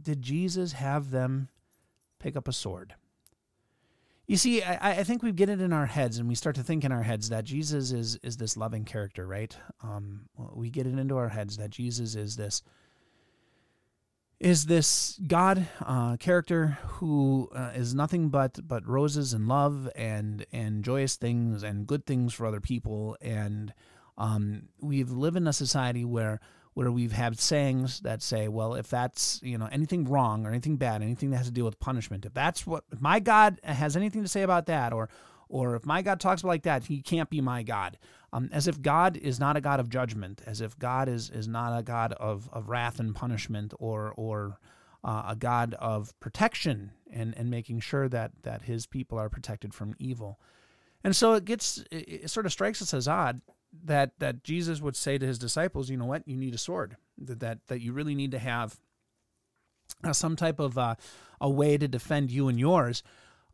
did 0.00 0.22
Jesus 0.22 0.72
have 0.72 1.10
them 1.10 1.48
pick 2.18 2.34
up 2.34 2.48
a 2.48 2.52
sword? 2.54 2.94
You 4.32 4.38
see, 4.38 4.62
I, 4.62 5.00
I 5.00 5.04
think 5.04 5.22
we 5.22 5.30
get 5.30 5.50
it 5.50 5.60
in 5.60 5.74
our 5.74 5.84
heads, 5.84 6.16
and 6.16 6.26
we 6.26 6.34
start 6.34 6.56
to 6.56 6.62
think 6.62 6.84
in 6.84 6.90
our 6.90 7.02
heads 7.02 7.28
that 7.28 7.44
Jesus 7.44 7.92
is 7.92 8.16
is 8.22 8.38
this 8.38 8.56
loving 8.56 8.86
character, 8.86 9.26
right? 9.26 9.54
Um, 9.82 10.22
we 10.54 10.70
get 10.70 10.86
it 10.86 10.98
into 10.98 11.18
our 11.18 11.28
heads 11.28 11.58
that 11.58 11.68
Jesus 11.68 12.14
is 12.14 12.34
this 12.34 12.62
is 14.40 14.64
this 14.64 15.20
God 15.26 15.66
uh, 15.84 16.16
character 16.16 16.78
who 16.82 17.50
uh, 17.54 17.72
is 17.74 17.94
nothing 17.94 18.30
but 18.30 18.58
but 18.66 18.88
roses 18.88 19.34
and 19.34 19.48
love 19.48 19.90
and 19.94 20.46
and 20.50 20.82
joyous 20.82 21.16
things 21.16 21.62
and 21.62 21.86
good 21.86 22.06
things 22.06 22.32
for 22.32 22.46
other 22.46 22.62
people. 22.62 23.18
And 23.20 23.74
um, 24.16 24.70
we 24.80 25.04
live 25.04 25.36
in 25.36 25.46
a 25.46 25.52
society 25.52 26.06
where 26.06 26.40
where 26.74 26.90
we've 26.90 27.12
had 27.12 27.38
sayings 27.38 28.00
that 28.00 28.22
say, 28.22 28.48
well, 28.48 28.74
if 28.74 28.88
that's 28.88 29.40
you 29.42 29.58
know 29.58 29.68
anything 29.70 30.04
wrong 30.04 30.46
or 30.46 30.50
anything 30.50 30.76
bad, 30.76 31.02
anything 31.02 31.30
that 31.30 31.38
has 31.38 31.46
to 31.46 31.52
deal 31.52 31.64
with 31.64 31.80
punishment, 31.80 32.24
if 32.24 32.34
that's 32.34 32.66
what 32.66 32.84
if 32.92 33.00
my 33.00 33.20
God 33.20 33.60
has 33.62 33.96
anything 33.96 34.22
to 34.22 34.28
say 34.28 34.42
about 34.42 34.66
that, 34.66 34.92
or 34.92 35.08
or 35.48 35.76
if 35.76 35.84
my 35.84 36.02
God 36.02 36.18
talks 36.18 36.42
like 36.44 36.62
that, 36.62 36.84
he 36.84 37.02
can't 37.02 37.28
be 37.28 37.40
my 37.40 37.62
God 37.62 37.98
um, 38.32 38.48
as 38.52 38.66
if 38.66 38.80
God 38.80 39.16
is 39.16 39.38
not 39.38 39.56
a 39.56 39.60
God 39.60 39.78
of 39.78 39.90
judgment, 39.90 40.40
as 40.46 40.60
if 40.60 40.78
God 40.78 41.08
is, 41.08 41.30
is 41.30 41.46
not 41.46 41.78
a 41.78 41.82
God 41.82 42.12
of, 42.14 42.48
of 42.52 42.68
wrath 42.68 42.98
and 42.98 43.14
punishment 43.14 43.74
or, 43.78 44.12
or 44.16 44.58
uh, 45.04 45.24
a 45.28 45.36
God 45.36 45.74
of 45.74 46.18
protection 46.20 46.92
and, 47.12 47.36
and 47.36 47.50
making 47.50 47.80
sure 47.80 48.08
that, 48.08 48.32
that 48.42 48.62
his 48.62 48.86
people 48.86 49.18
are 49.18 49.28
protected 49.28 49.74
from 49.74 49.94
evil. 49.98 50.40
And 51.04 51.14
so 51.14 51.34
it 51.34 51.44
gets, 51.44 51.84
it, 51.90 52.30
sort 52.30 52.46
of 52.46 52.52
strikes 52.52 52.80
us 52.80 52.94
as 52.94 53.06
odd 53.06 53.42
that, 53.84 54.12
that 54.18 54.44
Jesus 54.44 54.80
would 54.80 54.96
say 54.96 55.18
to 55.18 55.26
his 55.26 55.38
disciples, 55.38 55.90
you 55.90 55.96
know 55.96 56.04
what, 56.04 56.26
you 56.26 56.36
need 56.36 56.54
a 56.54 56.58
sword, 56.58 56.96
that, 57.18 57.40
that, 57.40 57.58
that 57.68 57.80
you 57.80 57.92
really 57.92 58.14
need 58.14 58.32
to 58.32 58.38
have 58.38 58.78
uh, 60.04 60.12
some 60.12 60.36
type 60.36 60.58
of 60.58 60.76
uh, 60.76 60.94
a 61.40 61.48
way 61.48 61.76
to 61.76 61.88
defend 61.88 62.30
you 62.30 62.48
and 62.48 62.58
yours. 62.58 63.02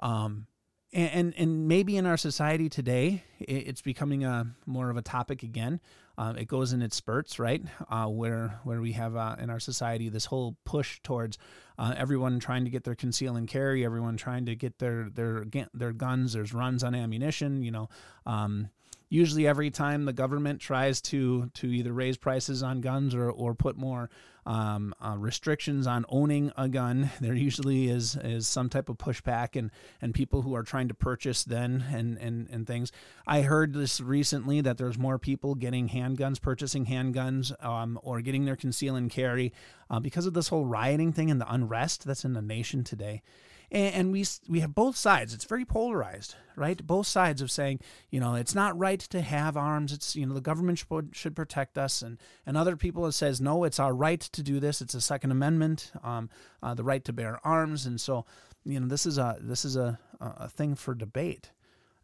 Um, 0.01 0.47
and, 0.93 1.11
and, 1.13 1.35
and 1.37 1.69
maybe 1.69 1.97
in 1.97 2.07
our 2.07 2.17
society 2.17 2.69
today, 2.69 3.23
it's 3.39 3.83
becoming 3.83 4.25
a 4.25 4.47
more 4.67 4.91
of 4.91 4.97
a 4.97 5.03
topic 5.03 5.43
again. 5.43 5.81
Uh, 6.17 6.35
it 6.37 6.49
goes 6.49 6.73
in 6.73 6.83
its 6.83 6.97
spurts, 6.97 7.39
right? 7.39 7.63
Uh, 7.89 8.07
where 8.07 8.59
where 8.65 8.81
we 8.81 8.93
have 8.93 9.15
uh, 9.15 9.37
in 9.39 9.51
our 9.51 9.61
society 9.61 10.09
this 10.09 10.25
whole 10.25 10.57
push 10.65 10.99
towards 11.03 11.39
uh, 11.79 11.95
everyone 11.97 12.41
trying 12.41 12.65
to 12.65 12.71
get 12.71 12.83
their 12.83 12.97
conceal 12.97 13.37
and 13.37 13.47
carry, 13.47 13.85
everyone 13.85 14.17
trying 14.17 14.47
to 14.47 14.57
get 14.57 14.79
their 14.79 15.09
their 15.11 15.45
their 15.75 15.93
guns. 15.93 16.33
There's 16.33 16.53
runs 16.53 16.83
on 16.83 16.95
ammunition, 16.95 17.63
you 17.63 17.71
know. 17.71 17.89
Um, 18.27 18.71
usually, 19.09 19.47
every 19.47 19.71
time 19.71 20.05
the 20.05 20.13
government 20.13 20.61
tries 20.61 21.01
to 21.03 21.51
to 21.55 21.67
either 21.67 21.93
raise 21.93 22.17
prices 22.17 22.63
on 22.63 22.81
guns 22.81 23.15
or 23.15 23.31
or 23.31 23.55
put 23.55 23.77
more 23.77 24.11
um, 24.49 24.95
uh, 25.05 25.15
restrictions 25.19 25.87
on 25.87 26.07
owning 26.09 26.51
a 26.57 26.69
gun. 26.69 27.11
There 27.21 27.35
usually 27.35 27.89
is 27.89 28.17
is 28.17 28.47
some 28.47 28.69
type 28.71 28.89
of 28.89 28.97
pushback 28.97 29.57
and 29.57 29.71
and 30.01 30.15
people 30.15 30.43
who 30.43 30.55
are 30.55 30.63
trying 30.63 30.89
to 30.89 30.95
purchase 30.95 31.45
then 31.45 31.85
and 31.93 32.17
and 32.19 32.49
and 32.51 32.67
things. 32.67 32.91
I 33.27 33.43
heard 33.43 33.75
this 33.75 34.01
recently 34.01 34.63
that 34.63 34.79
there's 34.79 34.99
more 34.99 35.19
people 35.19 35.55
getting 35.55 35.91
handguns, 35.91 36.41
purchasing 36.41 36.87
handguns, 36.87 37.53
um, 37.65 37.99
or 38.03 38.23
getting 38.23 38.47
their 38.47 38.57
conceal 38.57 38.97
and 38.97 39.11
carry 39.11 39.53
uh, 39.91 40.01
because 40.01 40.27
of 40.27 40.33
this 40.33 40.49
whole 40.49 40.65
rioting 40.65 41.13
thing 41.13 41.31
and 41.31 41.41
the 41.41 41.53
unrest 41.53 42.07
that's 42.07 42.25
in 42.25 42.33
the 42.33 42.43
nation 42.43 42.85
today 42.85 43.23
and, 43.71 43.95
and 43.95 44.13
we 44.13 44.25
we 44.49 44.61
have 44.61 44.75
both 44.75 44.97
sides. 44.97 45.35
It's 45.35 45.45
very 45.45 45.65
polarized, 45.65 46.35
right? 46.57 46.85
Both 46.87 47.07
sides 47.07 47.43
of 47.43 47.51
saying, 47.51 47.81
you 48.11 48.21
know, 48.21 48.35
it's 48.35 48.55
not 48.55 48.79
right 48.79 49.01
to 49.01 49.21
have 49.21 49.57
arms. 49.57 49.93
It's 49.93 50.17
you 50.17 50.27
know 50.27 50.35
the 50.35 50.41
government 50.41 50.79
should, 50.79 51.11
should 51.13 51.37
protect 51.37 51.77
us, 51.77 52.03
and 52.03 52.19
and 52.47 52.57
other 52.57 52.77
people 52.77 53.11
says 53.13 53.41
no, 53.41 53.65
it's 53.65 53.81
our 53.81 53.95
right 53.95 54.21
to 54.21 54.43
do 54.43 54.61
this. 54.61 54.81
It's 54.81 54.95
a 54.95 55.01
Second 55.01 55.31
Amendment, 55.31 55.93
um, 56.03 56.31
uh, 56.63 56.75
the 56.75 56.85
right 56.85 57.05
to 57.05 57.13
bear 57.13 57.41
arms, 57.45 57.87
and 57.87 58.01
so 58.01 58.25
you 58.65 58.81
know 58.81 58.87
this 58.87 59.07
is 59.07 59.19
a 59.19 59.37
this 59.41 59.65
is 59.65 59.77
a 59.77 59.99
a 60.21 60.49
thing 60.49 60.75
for 60.75 60.95
debate. 60.95 61.51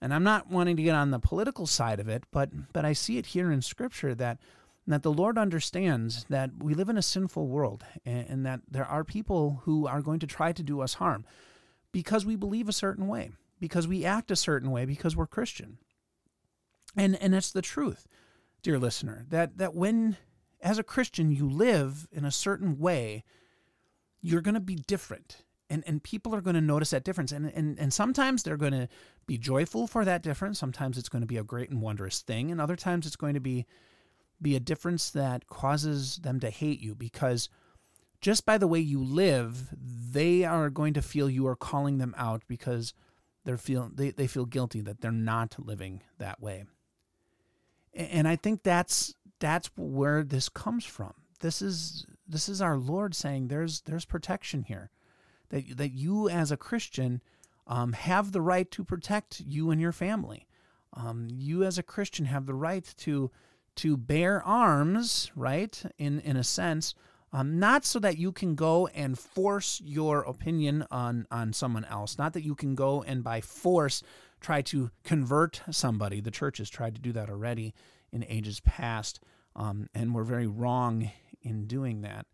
And 0.00 0.12
I'm 0.12 0.24
not 0.24 0.50
wanting 0.50 0.76
to 0.76 0.82
get 0.82 0.94
on 0.94 1.12
the 1.12 1.18
political 1.18 1.66
side 1.66 1.98
of 1.98 2.08
it, 2.08 2.24
but 2.30 2.50
but 2.72 2.84
I 2.84 2.92
see 2.92 3.16
it 3.16 3.26
here 3.26 3.50
in 3.50 3.62
Scripture 3.62 4.14
that 4.16 4.38
that 4.86 5.02
the 5.02 5.12
Lord 5.12 5.38
understands 5.38 6.26
that 6.28 6.50
we 6.62 6.74
live 6.74 6.90
in 6.90 6.98
a 6.98 7.02
sinful 7.02 7.46
world 7.48 7.84
and, 8.04 8.28
and, 8.28 8.46
that 8.46 8.60
there 8.70 8.84
are 8.84 9.02
people 9.02 9.62
who 9.64 9.86
are 9.86 10.02
going 10.02 10.18
to 10.18 10.26
try 10.26 10.52
to 10.52 10.62
do 10.62 10.82
us 10.82 10.92
harm 10.94 11.24
because 11.94 12.26
we 12.26 12.34
believe 12.34 12.68
a 12.68 12.72
certain 12.72 13.06
way, 13.06 13.30
because 13.60 13.86
we 13.86 14.04
act 14.04 14.32
a 14.32 14.36
certain 14.36 14.72
way, 14.72 14.84
because 14.84 15.16
we're 15.16 15.28
Christian. 15.28 15.78
And 16.96 17.16
and 17.22 17.32
that's 17.32 17.52
the 17.52 17.62
truth, 17.62 18.08
dear 18.62 18.80
listener, 18.80 19.24
that 19.30 19.58
that 19.58 19.74
when 19.74 20.16
as 20.60 20.76
a 20.76 20.82
Christian 20.82 21.30
you 21.30 21.48
live 21.48 22.08
in 22.10 22.24
a 22.24 22.32
certain 22.32 22.80
way, 22.80 23.22
you're 24.20 24.42
to 24.42 24.60
be 24.60 24.74
different. 24.74 25.44
And, 25.70 25.84
and 25.86 26.02
people 26.02 26.34
are 26.34 26.40
going 26.40 26.54
to 26.54 26.60
notice 26.60 26.90
that 26.90 27.04
difference. 27.04 27.32
And, 27.32 27.50
and, 27.54 27.78
and 27.78 27.92
sometimes 27.92 28.42
they're 28.42 28.56
going 28.56 28.72
to 28.72 28.88
be 29.26 29.38
joyful 29.38 29.86
for 29.86 30.04
that 30.04 30.22
difference. 30.22 30.58
Sometimes 30.58 30.98
it's 30.98 31.08
going 31.08 31.22
to 31.22 31.26
be 31.26 31.38
a 31.38 31.42
great 31.42 31.70
and 31.70 31.80
wondrous 31.80 32.20
thing. 32.20 32.50
And 32.50 32.60
other 32.60 32.76
times 32.76 33.06
it's 33.06 33.16
going 33.16 33.34
to 33.34 33.40
be, 33.40 33.66
be 34.40 34.56
a 34.56 34.60
difference 34.60 35.10
that 35.10 35.46
causes 35.46 36.18
them 36.18 36.38
to 36.40 36.50
hate 36.50 36.80
you 36.80 36.94
because 36.94 37.48
just 38.24 38.46
by 38.46 38.56
the 38.56 38.66
way 38.66 38.80
you 38.80 39.04
live, 39.04 39.68
they 39.78 40.44
are 40.44 40.70
going 40.70 40.94
to 40.94 41.02
feel 41.02 41.28
you 41.28 41.46
are 41.46 41.54
calling 41.54 41.98
them 41.98 42.14
out 42.16 42.42
because 42.48 42.94
they're 43.44 43.58
feel 43.58 43.90
they, 43.92 44.12
they 44.12 44.26
feel 44.26 44.46
guilty 44.46 44.80
that 44.80 45.02
they're 45.02 45.12
not 45.12 45.56
living 45.58 46.00
that 46.16 46.40
way. 46.40 46.64
And 47.92 48.26
I 48.26 48.36
think 48.36 48.62
that's 48.62 49.14
that's 49.40 49.70
where 49.76 50.22
this 50.22 50.48
comes 50.48 50.86
from. 50.86 51.12
This 51.40 51.60
is 51.60 52.06
this 52.26 52.48
is 52.48 52.62
our 52.62 52.78
Lord 52.78 53.14
saying 53.14 53.48
there's 53.48 53.82
there's 53.82 54.06
protection 54.06 54.62
here. 54.62 54.90
That 55.50 55.76
that 55.76 55.90
you 55.90 56.30
as 56.30 56.50
a 56.50 56.56
Christian 56.56 57.20
um, 57.66 57.92
have 57.92 58.32
the 58.32 58.40
right 58.40 58.70
to 58.70 58.84
protect 58.84 59.40
you 59.40 59.70
and 59.70 59.78
your 59.78 59.92
family. 59.92 60.46
Um, 60.94 61.28
you 61.30 61.62
as 61.62 61.76
a 61.76 61.82
Christian 61.82 62.24
have 62.24 62.46
the 62.46 62.54
right 62.54 62.90
to 63.00 63.30
to 63.76 63.98
bear 63.98 64.42
arms, 64.42 65.30
right? 65.36 65.82
In 65.98 66.20
in 66.20 66.38
a 66.38 66.44
sense, 66.44 66.94
um, 67.34 67.58
not 67.58 67.84
so 67.84 67.98
that 67.98 68.16
you 68.16 68.30
can 68.30 68.54
go 68.54 68.86
and 68.94 69.18
force 69.18 69.82
your 69.84 70.20
opinion 70.20 70.86
on 70.90 71.26
on 71.32 71.52
someone 71.52 71.84
else. 71.86 72.16
Not 72.16 72.32
that 72.34 72.44
you 72.44 72.54
can 72.54 72.76
go 72.76 73.02
and 73.02 73.24
by 73.24 73.40
force 73.40 74.04
try 74.40 74.62
to 74.62 74.90
convert 75.02 75.60
somebody. 75.70 76.20
The 76.20 76.30
church 76.30 76.58
has 76.58 76.70
tried 76.70 76.94
to 76.94 77.00
do 77.00 77.12
that 77.12 77.28
already 77.28 77.74
in 78.12 78.24
ages 78.28 78.60
past, 78.60 79.18
um, 79.56 79.88
and 79.92 80.14
we're 80.14 80.22
very 80.22 80.46
wrong 80.46 81.10
in 81.42 81.66
doing 81.66 82.02
that 82.02 82.26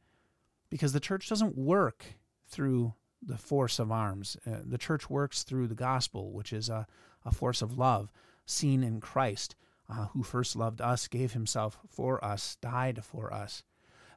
because 0.69 0.93
the 0.93 1.01
church 1.01 1.31
doesn't 1.31 1.57
work 1.57 2.05
through 2.47 2.93
the 3.23 3.39
force 3.39 3.79
of 3.79 3.91
arms. 3.91 4.37
Uh, 4.47 4.59
the 4.63 4.79
church 4.79 5.09
works 5.09 5.45
through 5.45 5.67
the 5.67 5.75
gospel, 5.75 6.31
which 6.31 6.53
is 6.53 6.69
a, 6.69 6.87
a 7.25 7.33
force 7.33 7.63
of 7.63 7.79
love 7.79 8.13
seen 8.45 8.83
in 8.83 9.01
Christ, 9.01 9.57
uh, 9.89 10.07
who 10.07 10.23
first 10.23 10.57
loved 10.57 10.83
us, 10.83 11.09
gave 11.09 11.33
himself 11.33 11.79
for 11.89 12.23
us, 12.23 12.57
died 12.61 13.03
for 13.03 13.33
us. 13.33 13.63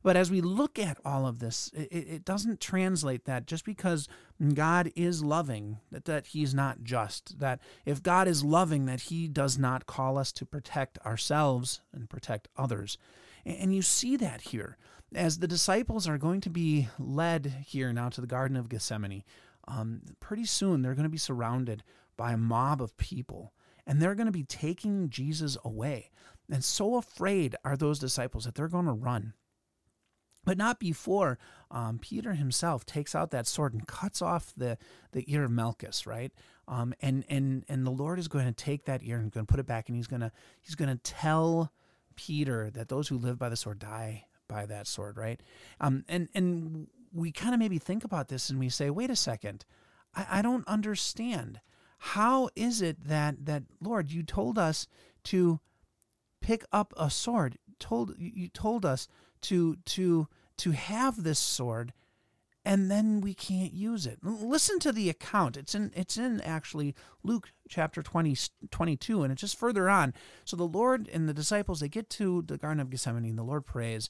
But 0.04 0.18
as 0.18 0.30
we 0.30 0.42
look 0.42 0.78
at 0.78 0.98
all 1.06 1.26
of 1.26 1.40
this, 1.40 1.72
it, 1.74 1.88
it 1.92 2.26
doesn't 2.26 2.60
translate 2.60 3.24
that 3.26 3.48
just 3.48 3.64
because 3.64 4.10
God 4.54 4.92
is 4.96 5.24
loving, 5.24 5.80
that, 5.92 6.06
that 6.06 6.28
He's 6.28 6.54
not 6.54 6.84
just. 6.84 7.40
That 7.40 7.60
if 7.86 8.04
God 8.04 8.28
is 8.28 8.44
loving, 8.44 8.86
that 8.86 9.02
He 9.02 9.30
does 9.30 9.58
not 9.58 9.86
call 9.86 10.18
us 10.18 10.34
to 10.34 10.46
protect 10.46 11.00
ourselves 11.00 11.82
and 11.94 12.10
protect 12.10 12.50
others. 12.58 12.98
And 13.46 13.74
you 13.74 13.82
see 13.82 14.18
that 14.18 14.42
here 14.42 14.78
as 15.16 15.40
the 15.40 15.48
disciples 15.48 16.08
are 16.08 16.18
going 16.18 16.42
to 16.42 16.50
be 16.50 16.90
led 17.00 17.64
here 17.66 17.94
now 17.94 18.10
to 18.10 18.22
the 18.22 18.28
Garden 18.28 18.58
of 18.58 18.70
Gethsemane. 18.70 19.24
Um, 19.68 20.02
pretty 20.20 20.46
soon 20.46 20.82
they're 20.82 20.96
going 20.96 21.04
to 21.04 21.10
be 21.10 21.18
surrounded 21.18 21.84
by 22.18 22.34
a 22.34 22.38
mob 22.38 22.82
of 22.82 22.98
people 22.98 23.54
and 23.86 24.02
they're 24.02 24.16
going 24.16 24.28
to 24.28 24.32
be 24.32 24.44
taking 24.44 25.10
Jesus 25.10 25.58
away. 25.64 26.12
And 26.50 26.64
so 26.64 26.96
afraid 26.96 27.56
are 27.64 27.78
those 27.78 28.00
disciples 28.00 28.46
that 28.46 28.56
they're 28.56 28.68
going 28.68 28.86
to 28.86 28.92
run 28.92 29.34
but 30.46 30.58
not 30.58 30.80
before 30.80 31.38
um, 31.72 32.00
Peter 32.00 32.34
himself 32.34 32.86
takes 32.86 33.16
out 33.16 33.32
that 33.32 33.48
sword 33.48 33.74
and 33.74 33.88
cuts 33.88 34.22
off 34.22 34.54
the, 34.56 34.78
the 35.12 35.32
ear 35.32 35.44
of 35.44 35.52
Malchus, 35.52 36.06
right? 36.06 36.32
Um, 36.68 36.94
and 37.02 37.26
and 37.28 37.66
and 37.68 37.86
the 37.86 37.92
Lord 37.92 38.20
is 38.20 38.28
going 38.28 38.46
to 38.46 38.52
take 38.52 38.86
that 38.86 39.02
ear 39.04 39.18
and 39.18 39.32
going 39.32 39.46
to 39.46 39.52
put 39.52 39.60
it 39.60 39.66
back, 39.66 39.90
and 39.90 39.96
he's 39.96 40.08
gonna 40.08 40.32
he's 40.62 40.76
gonna 40.76 41.00
tell 41.04 41.72
Peter 42.16 42.70
that 42.72 42.90
those 42.90 43.08
who 43.08 43.18
live 43.18 43.38
by 43.38 43.50
the 43.50 43.58
sword 43.58 43.80
die 43.80 44.26
by 44.48 44.66
that 44.66 44.88
sword, 44.88 45.18
right? 45.18 45.42
Um, 45.82 46.06
and 46.08 46.30
and 46.34 46.88
we 47.12 47.32
kind 47.32 47.54
of 47.54 47.60
maybe 47.60 47.78
think 47.78 48.04
about 48.04 48.28
this 48.28 48.50
and 48.50 48.60
we 48.60 48.70
say, 48.70 48.90
wait 48.90 49.10
a 49.10 49.16
second, 49.16 49.66
I, 50.16 50.40
I 50.40 50.42
don't 50.42 50.68
understand. 50.68 51.60
How 51.98 52.50
is 52.56 52.82
it 52.82 53.08
that 53.08 53.46
that 53.46 53.64
Lord, 53.82 54.12
you 54.12 54.24
told 54.24 54.58
us 54.58 54.88
to 55.26 55.60
pick 56.42 56.66
up 56.72 56.94
a 56.98 57.10
sword? 57.10 57.58
Told 57.80 58.16
you 58.18 58.48
told 58.48 58.86
us 58.86 59.08
to 59.44 59.78
to 59.86 60.28
to 60.58 60.72
have 60.72 61.24
this 61.24 61.40
sword 61.40 61.94
and 62.66 62.90
then 62.90 63.20
we 63.20 63.34
can't 63.34 63.74
use 63.74 64.06
it. 64.06 64.20
Listen 64.24 64.80
to 64.80 64.94
the 64.94 65.10
account. 65.10 65.58
It's 65.58 65.76
in 65.76 65.92
it's 65.96 66.18
in 66.18 66.42
actually 66.42 66.96
Luke 67.24 67.52
chapter 67.68 68.02
20 68.02 68.36
22 68.72 69.24
and 69.24 69.32
it's 69.32 69.42
just 69.42 69.60
further 69.60 69.90
on. 69.90 70.14
So 70.46 70.56
the 70.56 70.64
Lord 70.64 71.10
and 71.12 71.28
the 71.28 71.34
disciples 71.34 71.80
they 71.80 71.90
get 71.90 72.10
to 72.12 72.42
the 72.42 72.58
garden 72.58 72.80
of 72.80 72.90
Gethsemane 72.90 73.26
and 73.26 73.38
the 73.38 73.44
Lord 73.44 73.66
prays 73.66 74.10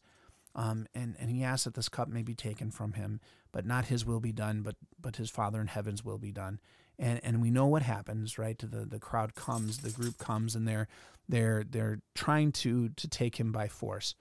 um, 0.55 0.87
and 0.93 1.15
and 1.19 1.29
he 1.29 1.43
asks 1.43 1.63
that 1.63 1.73
this 1.73 1.89
cup 1.89 2.07
may 2.07 2.21
be 2.21 2.35
taken 2.35 2.69
from 2.69 2.93
him, 2.93 3.19
but 3.51 3.65
not 3.65 3.85
his 3.85 4.05
will 4.05 4.19
be 4.19 4.31
done, 4.31 4.61
but 4.61 4.75
but 4.99 5.15
his 5.15 5.29
Father 5.29 5.59
in 5.59 5.67
heaven's 5.67 6.05
will 6.05 6.19
be 6.19 6.31
done. 6.31 6.59
And 6.99 7.19
and 7.23 7.41
we 7.41 7.49
know 7.49 7.65
what 7.65 7.81
happens, 7.81 8.37
right? 8.37 8.57
The 8.57 8.85
the 8.85 8.99
crowd 8.99 9.33
comes, 9.33 9.79
the 9.79 9.89
group 9.89 10.19
comes 10.19 10.55
and 10.55 10.67
they're 10.67 10.87
they're 11.27 11.63
they're 11.67 12.01
trying 12.13 12.51
to 12.51 12.89
to 12.89 13.07
take 13.07 13.39
him 13.39 13.51
by 13.51 13.67
force. 13.67 14.13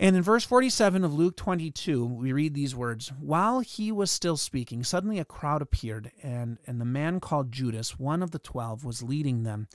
And 0.00 0.14
in 0.14 0.22
verse 0.22 0.44
47 0.44 1.02
of 1.02 1.12
Luke 1.12 1.36
22, 1.36 2.06
we 2.06 2.32
read 2.32 2.54
these 2.54 2.76
words 2.76 3.08
While 3.18 3.60
he 3.60 3.90
was 3.90 4.12
still 4.12 4.36
speaking, 4.36 4.84
suddenly 4.84 5.18
a 5.18 5.24
crowd 5.24 5.60
appeared, 5.60 6.12
and, 6.22 6.58
and 6.68 6.80
the 6.80 6.84
man 6.84 7.18
called 7.18 7.50
Judas, 7.50 7.98
one 7.98 8.22
of 8.22 8.30
the 8.30 8.38
twelve, 8.38 8.84
was 8.84 9.02
leading 9.02 9.42
them. 9.42 9.66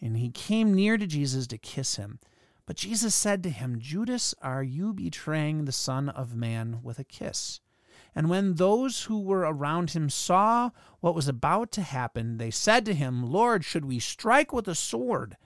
And 0.00 0.16
he 0.16 0.30
came 0.30 0.74
near 0.74 0.96
to 0.96 1.08
Jesus 1.08 1.48
to 1.48 1.58
kiss 1.58 1.96
him. 1.96 2.20
But 2.66 2.76
Jesus 2.76 3.16
said 3.16 3.42
to 3.42 3.50
him, 3.50 3.80
Judas, 3.80 4.32
are 4.40 4.62
you 4.62 4.92
betraying 4.92 5.64
the 5.64 5.72
Son 5.72 6.08
of 6.08 6.36
Man 6.36 6.78
with 6.82 7.00
a 7.00 7.04
kiss? 7.04 7.60
And 8.14 8.30
when 8.30 8.54
those 8.54 9.04
who 9.04 9.20
were 9.20 9.40
around 9.40 9.90
him 9.90 10.08
saw 10.08 10.70
what 11.00 11.16
was 11.16 11.26
about 11.26 11.72
to 11.72 11.82
happen, 11.82 12.38
they 12.38 12.52
said 12.52 12.84
to 12.86 12.94
him, 12.94 13.24
Lord, 13.24 13.64
should 13.64 13.84
we 13.84 13.98
strike 13.98 14.52
with 14.52 14.68
a 14.68 14.74
sword? 14.76 15.36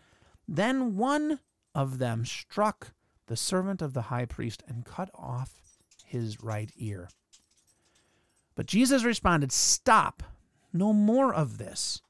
Then 0.46 0.96
one 0.96 1.40
of 1.74 1.98
them 1.98 2.26
struck 2.26 2.92
the 3.28 3.36
servant 3.36 3.80
of 3.80 3.94
the 3.94 4.02
high 4.02 4.24
priest 4.24 4.62
and 4.66 4.84
cut 4.84 5.10
off 5.14 5.54
his 6.04 6.42
right 6.42 6.72
ear. 6.76 7.08
But 8.54 8.66
Jesus 8.66 9.04
responded, 9.04 9.52
Stop, 9.52 10.22
no 10.72 10.92
more 10.92 11.32
of 11.32 11.58
this. 11.58 12.02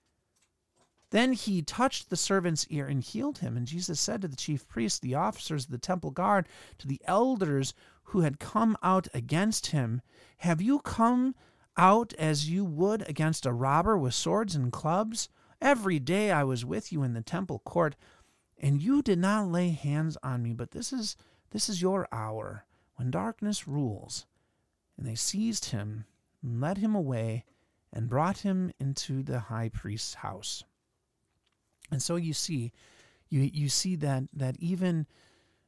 Then 1.10 1.32
he 1.32 1.62
touched 1.62 2.10
the 2.10 2.16
servant's 2.16 2.66
ear 2.68 2.86
and 2.86 3.02
healed 3.02 3.38
him. 3.38 3.56
And 3.56 3.66
Jesus 3.66 3.98
said 3.98 4.22
to 4.22 4.28
the 4.28 4.36
chief 4.36 4.68
priests, 4.68 4.98
the 4.98 5.14
officers 5.14 5.64
of 5.64 5.70
the 5.70 5.78
temple 5.78 6.10
guard, 6.10 6.46
to 6.78 6.86
the 6.86 7.00
elders 7.04 7.74
who 8.04 8.20
had 8.20 8.38
come 8.38 8.76
out 8.82 9.08
against 9.14 9.68
him, 9.68 10.02
Have 10.38 10.62
you 10.62 10.80
come 10.80 11.34
out 11.76 12.12
as 12.14 12.50
you 12.50 12.64
would 12.64 13.08
against 13.08 13.46
a 13.46 13.52
robber 13.52 13.96
with 13.96 14.14
swords 14.14 14.54
and 14.54 14.72
clubs? 14.72 15.28
Every 15.60 15.98
day 15.98 16.30
I 16.30 16.44
was 16.44 16.64
with 16.64 16.92
you 16.92 17.02
in 17.02 17.14
the 17.14 17.22
temple 17.22 17.60
court 17.60 17.96
and 18.58 18.82
you 18.82 19.02
did 19.02 19.18
not 19.18 19.48
lay 19.48 19.70
hands 19.70 20.16
on 20.22 20.42
me, 20.42 20.52
but 20.52 20.72
this 20.72 20.92
is 20.92 21.16
this 21.50 21.68
is 21.68 21.80
your 21.82 22.08
hour 22.12 22.64
when 22.96 23.10
darkness 23.10 23.68
rules. 23.68 24.26
And 24.96 25.06
they 25.06 25.14
seized 25.14 25.66
him, 25.66 26.06
and 26.42 26.60
led 26.60 26.78
him 26.78 26.94
away, 26.94 27.44
and 27.92 28.08
brought 28.08 28.38
him 28.38 28.72
into 28.80 29.22
the 29.22 29.38
high 29.38 29.68
priest's 29.68 30.14
house. 30.14 30.64
And 31.90 32.02
so 32.02 32.16
you 32.16 32.32
see, 32.32 32.72
you 33.28 33.42
you 33.52 33.68
see 33.68 33.96
that 33.96 34.24
that 34.32 34.56
even 34.58 35.06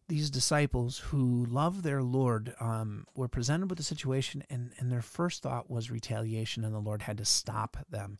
these 0.09 0.28
disciples 0.28 0.99
who 0.99 1.47
love 1.49 1.82
their 1.82 2.02
Lord 2.02 2.52
um, 2.58 3.06
were 3.14 3.28
presented 3.28 3.71
with 3.71 3.78
a 3.78 3.84
situation, 3.84 4.43
and, 4.50 4.73
and 4.78 4.91
their 4.91 5.02
first 5.02 5.45
thought 5.45 5.71
was 5.71 5.88
retaliation, 5.88 6.64
and 6.64 6.75
the 6.75 6.80
Lord 6.80 7.02
had 7.02 7.19
to 7.19 7.25
stop 7.25 7.76
them. 7.88 8.19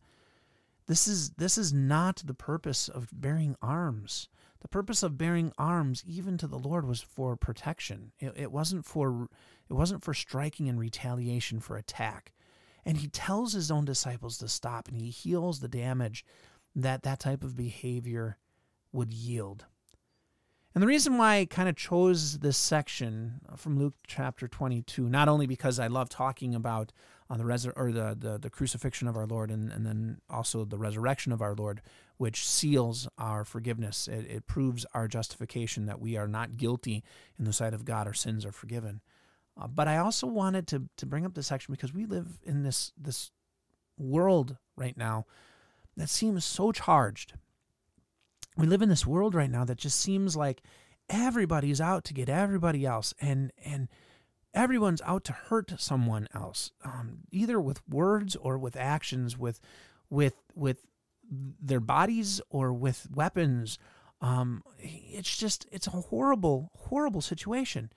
This 0.87 1.07
is 1.07 1.31
this 1.31 1.57
is 1.57 1.73
not 1.73 2.23
the 2.25 2.33
purpose 2.33 2.87
of 2.87 3.09
bearing 3.11 3.57
arms. 3.61 4.29
The 4.61 4.67
purpose 4.67 5.03
of 5.03 5.17
bearing 5.17 5.51
arms, 5.57 6.03
even 6.07 6.37
to 6.37 6.47
the 6.47 6.59
Lord, 6.59 6.87
was 6.87 7.01
for 7.01 7.35
protection. 7.35 8.11
It, 8.19 8.33
it 8.35 8.51
wasn't 8.51 8.85
for 8.85 9.27
it 9.69 9.73
wasn't 9.73 10.03
for 10.03 10.13
striking 10.13 10.69
and 10.69 10.79
retaliation 10.79 11.59
for 11.59 11.77
attack. 11.77 12.31
And 12.85 12.97
he 12.97 13.07
tells 13.07 13.53
his 13.53 13.69
own 13.69 13.85
disciples 13.85 14.37
to 14.39 14.47
stop, 14.47 14.87
and 14.87 14.97
he 14.97 15.09
heals 15.09 15.59
the 15.59 15.67
damage 15.67 16.25
that 16.75 17.03
that 17.03 17.19
type 17.19 17.43
of 17.43 17.55
behavior 17.55 18.37
would 18.91 19.13
yield. 19.13 19.65
And 20.73 20.81
the 20.81 20.87
reason 20.87 21.17
why 21.17 21.37
I 21.37 21.45
kind 21.45 21.67
of 21.67 21.75
chose 21.75 22.39
this 22.39 22.57
section 22.57 23.41
from 23.57 23.77
Luke 23.77 23.95
chapter 24.07 24.47
22, 24.47 25.09
not 25.09 25.27
only 25.27 25.45
because 25.45 25.79
I 25.79 25.87
love 25.87 26.07
talking 26.07 26.55
about 26.55 26.93
uh, 27.29 27.35
the, 27.35 27.43
resur- 27.43 27.73
or 27.75 27.91
the, 27.91 28.15
the, 28.17 28.37
the 28.37 28.49
crucifixion 28.49 29.07
of 29.09 29.17
our 29.17 29.25
Lord 29.25 29.51
and, 29.51 29.69
and 29.69 29.85
then 29.85 30.19
also 30.29 30.63
the 30.63 30.77
resurrection 30.77 31.33
of 31.33 31.41
our 31.41 31.53
Lord, 31.55 31.81
which 32.21 32.47
seals 32.47 33.07
our 33.17 33.43
forgiveness. 33.43 34.07
It, 34.07 34.27
it 34.29 34.45
proves 34.45 34.85
our 34.93 35.07
justification 35.07 35.87
that 35.87 35.99
we 35.99 36.17
are 36.17 36.27
not 36.27 36.55
guilty 36.55 37.03
in 37.39 37.45
the 37.45 37.51
sight 37.51 37.73
of 37.73 37.83
God, 37.83 38.05
our 38.05 38.13
sins 38.13 38.45
are 38.45 38.51
forgiven. 38.51 39.01
Uh, 39.59 39.65
but 39.65 39.87
I 39.87 39.97
also 39.97 40.27
wanted 40.27 40.67
to, 40.67 40.87
to 40.97 41.07
bring 41.07 41.25
up 41.25 41.33
this 41.33 41.47
section 41.47 41.71
because 41.73 41.95
we 41.95 42.05
live 42.05 42.37
in 42.43 42.61
this, 42.61 42.93
this 42.95 43.31
world 43.97 44.57
right 44.75 44.95
now 44.95 45.25
that 45.97 46.09
seems 46.09 46.45
so 46.45 46.71
charged 46.71 47.33
we 48.55 48.67
live 48.67 48.83
in 48.83 48.89
this 48.89 49.07
world 49.07 49.33
right 49.33 49.49
now 49.49 49.65
that 49.65 49.77
just 49.79 49.99
seems 49.99 50.35
like 50.35 50.61
everybody's 51.09 51.81
out 51.81 52.03
to 52.03 52.13
get 52.13 52.29
everybody 52.29 52.85
else 52.85 53.13
and 53.19 53.51
and 53.63 53.87
everyone's 54.53 55.01
out 55.05 55.23
to 55.23 55.33
hurt 55.33 55.73
someone 55.77 56.27
else 56.33 56.71
um, 56.83 57.19
either 57.31 57.59
with 57.59 57.87
words 57.87 58.35
or 58.35 58.57
with 58.57 58.75
actions 58.75 59.37
with 59.37 59.59
with 60.09 60.35
with 60.55 60.85
their 61.31 61.79
bodies 61.79 62.41
or 62.49 62.73
with 62.73 63.07
weapons 63.13 63.77
um, 64.21 64.63
it's 64.77 65.35
just 65.35 65.65
it's 65.71 65.87
a 65.87 65.91
horrible 65.91 66.71
horrible 66.75 67.21
situation 67.21 67.91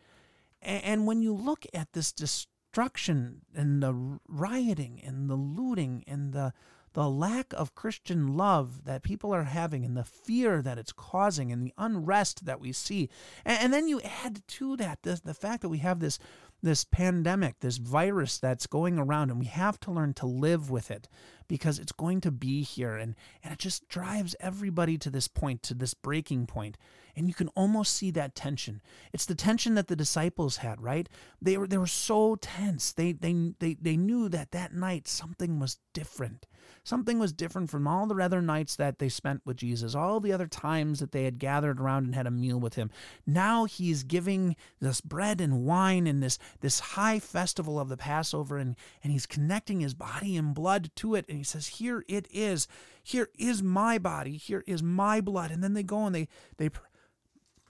and, 0.66 1.06
when 1.06 1.20
you 1.20 1.34
look 1.34 1.66
at 1.74 1.92
this 1.92 2.10
destruction 2.10 3.42
and 3.54 3.82
the 3.82 4.18
rioting 4.26 4.98
and 5.04 5.28
the 5.28 5.34
looting 5.34 6.04
and 6.06 6.32
the 6.32 6.54
the 6.94 7.10
lack 7.10 7.52
of 7.52 7.74
Christian 7.74 8.36
love 8.36 8.84
that 8.84 9.02
people 9.02 9.34
are 9.34 9.44
having 9.44 9.84
and 9.84 9.96
the 9.96 10.04
fear 10.04 10.62
that 10.62 10.78
it's 10.78 10.92
causing 10.92 11.50
and 11.50 11.60
the 11.60 11.74
unrest 11.76 12.46
that 12.46 12.60
we 12.60 12.72
see. 12.72 13.10
And, 13.44 13.64
and 13.64 13.72
then 13.72 13.88
you 13.88 14.00
add 14.24 14.42
to 14.46 14.76
that 14.76 15.02
the, 15.02 15.20
the 15.22 15.34
fact 15.34 15.62
that 15.62 15.68
we 15.68 15.78
have 15.78 15.98
this 15.98 16.20
this 16.64 16.84
pandemic, 16.84 17.60
this 17.60 17.76
virus 17.76 18.38
that's 18.38 18.66
going 18.66 18.98
around, 18.98 19.30
and 19.30 19.38
we 19.38 19.46
have 19.46 19.78
to 19.80 19.90
learn 19.90 20.14
to 20.14 20.26
live 20.26 20.70
with 20.70 20.90
it 20.90 21.08
because 21.46 21.78
it's 21.78 21.92
going 21.92 22.20
to 22.22 22.30
be 22.30 22.62
here. 22.62 22.96
And, 22.96 23.14
and 23.42 23.52
it 23.52 23.58
just 23.58 23.86
drives 23.88 24.34
everybody 24.40 24.96
to 24.98 25.10
this 25.10 25.28
point, 25.28 25.62
to 25.64 25.74
this 25.74 25.94
breaking 25.94 26.46
point. 26.46 26.78
And 27.16 27.28
you 27.28 27.34
can 27.34 27.48
almost 27.48 27.94
see 27.94 28.10
that 28.12 28.34
tension. 28.34 28.82
It's 29.12 29.26
the 29.26 29.34
tension 29.34 29.74
that 29.74 29.88
the 29.88 29.96
disciples 29.96 30.58
had, 30.58 30.80
right? 30.80 31.08
They 31.40 31.56
were, 31.56 31.66
they 31.66 31.78
were 31.78 31.86
so 31.86 32.36
tense. 32.36 32.92
They, 32.92 33.12
they, 33.12 33.54
they, 33.58 33.74
they 33.74 33.96
knew 33.96 34.28
that 34.28 34.52
that 34.52 34.74
night 34.74 35.06
something 35.08 35.58
was 35.58 35.78
different. 35.92 36.46
Something 36.82 37.18
was 37.18 37.32
different 37.32 37.70
from 37.70 37.86
all 37.86 38.06
the 38.06 38.22
other 38.22 38.42
nights 38.42 38.76
that 38.76 38.98
they 38.98 39.08
spent 39.08 39.40
with 39.46 39.56
Jesus, 39.56 39.94
all 39.94 40.20
the 40.20 40.32
other 40.32 40.46
times 40.46 41.00
that 41.00 41.12
they 41.12 41.24
had 41.24 41.38
gathered 41.38 41.80
around 41.80 42.04
and 42.04 42.14
had 42.14 42.26
a 42.26 42.30
meal 42.30 42.60
with 42.60 42.74
him. 42.74 42.90
Now 43.26 43.64
he's 43.64 44.02
giving 44.02 44.54
this 44.80 45.00
bread 45.00 45.40
and 45.40 45.64
wine 45.64 46.06
in 46.06 46.20
this, 46.20 46.38
this 46.60 46.80
high 46.80 47.18
festival 47.20 47.80
of 47.80 47.88
the 47.88 47.96
Passover, 47.96 48.58
and, 48.58 48.76
and 49.02 49.12
he's 49.12 49.24
connecting 49.24 49.80
his 49.80 49.94
body 49.94 50.36
and 50.36 50.54
blood 50.54 50.90
to 50.96 51.14
it. 51.14 51.24
And 51.26 51.38
he 51.38 51.44
says, 51.44 51.66
Here 51.68 52.04
it 52.06 52.28
is. 52.30 52.68
Here 53.02 53.30
is 53.38 53.62
my 53.62 53.98
body. 53.98 54.36
Here 54.36 54.62
is 54.66 54.82
my 54.82 55.20
blood. 55.20 55.50
And 55.50 55.64
then 55.64 55.72
they 55.72 55.82
go 55.82 56.04
and 56.04 56.14
they, 56.14 56.28
they, 56.58 56.68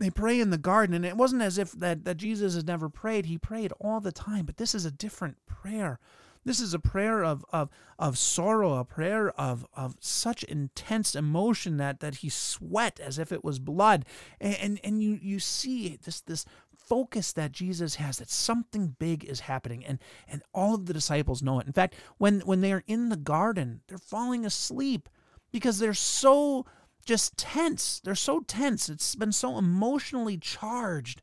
they 0.00 0.11
pray 0.11 0.40
in 0.40 0.50
the 0.50 0.59
garden 0.59 0.94
and 0.94 1.04
it 1.04 1.16
wasn't 1.16 1.42
as 1.42 1.59
if 1.59 1.72
that, 1.72 2.04
that 2.04 2.16
jesus 2.16 2.54
has 2.54 2.64
never 2.64 2.88
prayed 2.88 3.26
he 3.26 3.38
prayed 3.38 3.72
all 3.80 4.00
the 4.00 4.12
time 4.12 4.44
but 4.44 4.57
this 4.57 4.74
is 4.74 4.85
a 4.85 4.90
different 4.90 5.37
prayer 5.46 5.98
this 6.44 6.61
is 6.61 6.74
a 6.74 6.78
prayer 6.78 7.24
of, 7.24 7.44
of, 7.52 7.70
of 7.98 8.18
sorrow, 8.18 8.74
a 8.74 8.85
prayer 8.85 9.30
of, 9.30 9.66
of 9.74 9.96
such 10.00 10.42
intense 10.44 11.14
emotion 11.14 11.78
that, 11.78 12.00
that 12.00 12.16
he 12.16 12.28
sweat 12.28 13.00
as 13.00 13.18
if 13.18 13.33
it 13.33 13.42
was 13.42 13.59
blood. 13.59 14.04
And, 14.40 14.54
and, 14.57 14.80
and 14.85 15.02
you, 15.02 15.18
you 15.20 15.38
see 15.38 15.98
this, 16.04 16.20
this 16.20 16.44
focus 16.76 17.33
that 17.33 17.52
Jesus 17.52 17.94
has 17.94 18.18
that 18.18 18.30
something 18.30 18.94
big 18.98 19.24
is 19.24 19.40
happening 19.40 19.85
and 19.87 19.98
and 20.28 20.42
all 20.52 20.74
of 20.74 20.85
the 20.85 20.92
disciples 20.92 21.42
know 21.42 21.59
it. 21.59 21.66
In 21.66 21.72
fact, 21.72 21.94
when 22.18 22.40
when 22.40 22.61
they 22.61 22.72
are 22.72 22.85
in 22.87 23.09
the 23.09 23.16
garden, 23.16 23.80
they're 23.88 23.96
falling 23.96 24.44
asleep 24.44 25.09
because 25.50 25.78
they're 25.78 25.94
so 25.94 26.66
just 27.04 27.36
tense. 27.36 28.00
They're 28.02 28.14
so 28.14 28.40
tense. 28.40 28.88
It's 28.88 29.14
been 29.14 29.32
so 29.32 29.58
emotionally 29.58 30.36
charged 30.36 31.22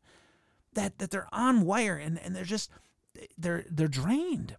that 0.74 1.00
that 1.00 1.12
they're 1.12 1.28
on 1.32 1.62
wire 1.62 1.98
and 1.98 2.20
and 2.20 2.36
they're 2.36 2.44
just 2.44 2.70
they're 3.38 3.66
they're 3.70 3.88
drained. 3.88 4.56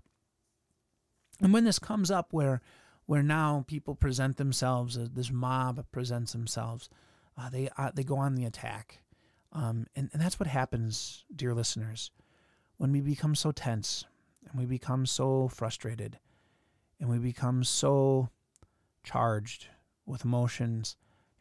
And 1.40 1.52
when 1.52 1.64
this 1.64 1.78
comes 1.78 2.10
up 2.10 2.32
where 2.32 2.60
where 3.06 3.22
now 3.22 3.64
people 3.66 3.94
present 3.94 4.36
themselves, 4.36 4.96
uh, 4.96 5.08
this 5.12 5.30
mob 5.30 5.84
presents 5.90 6.32
themselves, 6.32 6.88
uh, 7.36 7.50
they 7.50 7.68
uh, 7.76 7.90
they 7.94 8.04
go 8.04 8.16
on 8.16 8.34
the 8.34 8.44
attack, 8.44 9.02
um, 9.52 9.86
and 9.96 10.10
and 10.12 10.22
that's 10.22 10.38
what 10.38 10.46
happens, 10.46 11.24
dear 11.34 11.54
listeners, 11.54 12.10
when 12.76 12.92
we 12.92 13.00
become 13.00 13.34
so 13.34 13.52
tense 13.52 14.04
and 14.48 14.58
we 14.58 14.66
become 14.66 15.06
so 15.06 15.48
frustrated, 15.48 16.18
and 17.00 17.08
we 17.08 17.18
become 17.18 17.64
so 17.64 18.28
charged 19.02 19.68
with 20.06 20.24
emotions 20.24 20.96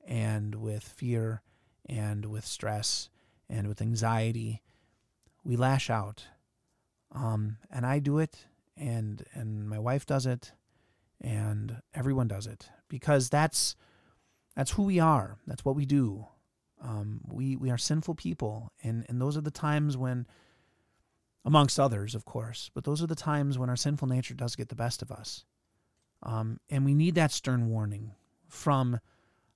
and 0.05 0.55
with 0.55 0.83
fear 0.83 1.41
and 1.87 2.25
with 2.25 2.45
stress 2.45 3.09
and 3.49 3.67
with 3.67 3.81
anxiety, 3.81 4.61
we 5.43 5.55
lash 5.55 5.89
out. 5.89 6.25
Um, 7.11 7.57
and 7.69 7.85
I 7.85 7.99
do 7.99 8.19
it 8.19 8.45
and 8.77 9.23
and 9.33 9.69
my 9.69 9.79
wife 9.79 10.05
does 10.05 10.25
it, 10.25 10.53
and 11.21 11.81
everyone 11.93 12.27
does 12.27 12.47
it 12.47 12.69
because 12.89 13.29
that's 13.29 13.75
that's 14.55 14.71
who 14.71 14.83
we 14.83 14.99
are. 14.99 15.37
That's 15.47 15.63
what 15.63 15.75
we 15.75 15.85
do. 15.85 16.25
Um, 16.81 17.21
we 17.31 17.55
we 17.55 17.69
are 17.69 17.77
sinful 17.77 18.15
people, 18.15 18.71
and 18.83 19.05
and 19.07 19.21
those 19.21 19.37
are 19.37 19.41
the 19.41 19.51
times 19.51 19.95
when, 19.95 20.25
amongst 21.45 21.79
others, 21.79 22.15
of 22.15 22.25
course, 22.25 22.71
but 22.73 22.83
those 22.83 23.03
are 23.03 23.07
the 23.07 23.15
times 23.15 23.57
when 23.57 23.69
our 23.69 23.75
sinful 23.75 24.07
nature 24.07 24.33
does 24.33 24.55
get 24.55 24.69
the 24.69 24.75
best 24.75 25.01
of 25.01 25.11
us, 25.11 25.45
um, 26.23 26.59
and 26.69 26.83
we 26.83 26.95
need 26.95 27.15
that 27.15 27.31
stern 27.31 27.69
warning 27.69 28.13
from 28.47 28.99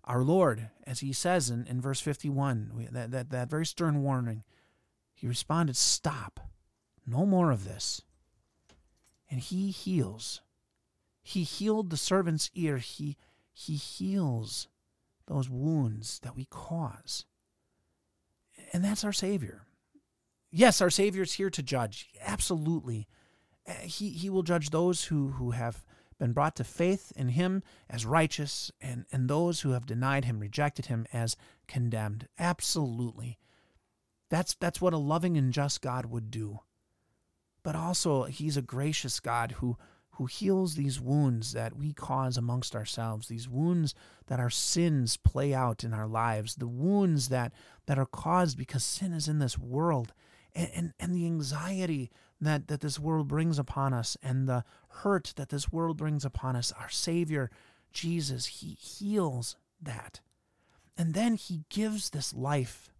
our 0.05 0.23
Lord, 0.23 0.69
as 0.85 0.99
He 1.01 1.11
says 1.13 1.49
in, 1.49 1.65
in 1.67 1.81
verse 1.81 1.99
fifty 1.99 2.29
one. 2.29 2.87
That 2.91 3.11
that 3.11 3.29
that 3.31 3.49
very 3.49 3.65
stern 3.65 4.03
warning. 4.03 4.43
He 5.13 5.27
responded, 5.27 5.75
"Stop, 5.75 6.39
no 7.05 7.25
more 7.25 7.51
of 7.51 7.65
this." 7.65 8.01
And 9.29 9.39
He 9.39 9.71
heals. 9.71 10.41
He 11.21 11.43
healed 11.43 11.89
the 11.89 11.97
servant's 11.97 12.51
ear. 12.53 12.77
He 12.77 13.17
he 13.51 13.75
heals 13.75 14.67
those 15.27 15.49
wounds 15.49 16.19
that 16.19 16.35
we 16.35 16.45
cause. 16.45 17.25
And 18.73 18.83
that's 18.83 19.03
our 19.03 19.13
Savior. 19.13 19.63
Yes, 20.51 20.81
our 20.81 20.89
Savior 20.89 21.23
is 21.23 21.33
here 21.33 21.49
to 21.49 21.63
judge. 21.63 22.09
Absolutely. 22.21 23.07
Uh, 23.67 23.73
he, 23.83 24.09
he 24.09 24.29
will 24.29 24.43
judge 24.43 24.69
those 24.69 25.05
who, 25.05 25.29
who 25.29 25.51
have 25.51 25.83
been 26.17 26.33
brought 26.33 26.55
to 26.57 26.63
faith 26.63 27.11
in 27.15 27.29
Him 27.29 27.63
as 27.89 28.05
righteous 28.05 28.71
and, 28.81 29.05
and 29.11 29.29
those 29.29 29.61
who 29.61 29.71
have 29.71 29.85
denied 29.85 30.25
Him, 30.25 30.39
rejected 30.39 30.87
Him 30.87 31.05
as 31.11 31.35
condemned. 31.67 32.27
Absolutely. 32.39 33.37
That's, 34.29 34.55
that's 34.55 34.81
what 34.81 34.93
a 34.93 34.97
loving 34.97 35.37
and 35.37 35.53
just 35.53 35.81
God 35.81 36.05
would 36.05 36.31
do. 36.31 36.59
But 37.63 37.75
also, 37.75 38.23
He's 38.23 38.57
a 38.57 38.61
gracious 38.61 39.19
God 39.19 39.53
who, 39.53 39.77
who 40.11 40.25
heals 40.25 40.75
these 40.75 41.01
wounds 41.01 41.53
that 41.53 41.75
we 41.75 41.93
cause 41.93 42.37
amongst 42.37 42.75
ourselves, 42.75 43.27
these 43.27 43.49
wounds 43.49 43.93
that 44.27 44.39
our 44.39 44.49
sins 44.49 45.17
play 45.17 45.53
out 45.53 45.83
in 45.83 45.93
our 45.93 46.07
lives, 46.07 46.55
the 46.55 46.67
wounds 46.67 47.29
that, 47.29 47.53
that 47.85 47.99
are 47.99 48.05
caused 48.05 48.57
because 48.57 48.83
sin 48.83 49.13
is 49.13 49.27
in 49.27 49.39
this 49.39 49.57
world, 49.57 50.13
and, 50.55 50.69
and, 50.73 50.93
and 50.99 51.13
the 51.13 51.25
anxiety 51.25 52.11
that, 52.41 52.67
that 52.67 52.81
this 52.81 52.99
world 52.99 53.27
brings 53.27 53.57
upon 53.57 53.93
us, 53.93 54.17
and 54.21 54.47
the 54.47 54.63
hurt 54.89 55.33
that 55.37 55.49
this 55.49 55.71
world 55.71 55.97
brings 55.97 56.25
upon 56.25 56.55
us. 56.55 56.73
Our 56.79 56.89
Savior, 56.89 57.49
Jesus, 57.91 58.45
He 58.45 58.77
heals 58.79 59.55
that. 59.81 60.21
And 60.97 61.13
then 61.13 61.35
He 61.35 61.63
gives 61.69 62.09
this 62.09 62.33
life 62.33 62.91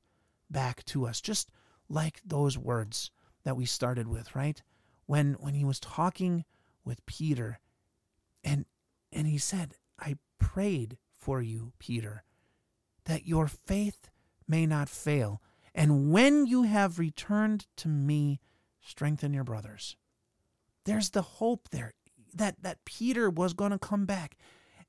back 0.50 0.84
to 0.86 1.06
us, 1.06 1.22
just 1.22 1.50
like 1.90 2.22
those 2.26 2.58
words 2.58 3.12
that 3.44 3.58
we 3.58 3.66
started 3.66 4.08
with, 4.08 4.36
right? 4.36 4.62
When, 5.06 5.34
when 5.34 5.54
He 5.54 5.66
was 5.66 5.80
talking 5.80 6.46
with 6.86 7.06
Peter. 7.06 7.60
And 8.44 8.66
and 9.16 9.28
he 9.28 9.38
said, 9.38 9.76
I 9.98 10.18
prayed 10.40 10.98
for 11.18 11.42
you, 11.42 11.72
Peter, 11.80 12.24
that 13.06 13.26
your 13.26 13.48
faith 13.48 14.10
may 14.48 14.66
not 14.66 14.90
fail. 14.90 15.42
And 15.74 16.12
when 16.12 16.46
you 16.46 16.64
have 16.64 17.00
returned 17.00 17.66
to 17.78 17.88
me, 17.88 18.40
strengthen 18.86 19.34
your 19.34 19.44
brothers. 19.44 19.96
There's 20.86 21.10
the 21.10 21.22
hope 21.22 21.70
there 21.70 21.94
that, 22.34 22.62
that 22.62 22.86
Peter 22.86 23.30
was 23.30 23.54
going 23.54 23.72
to 23.72 23.80
come 23.80 24.06
back 24.06 24.38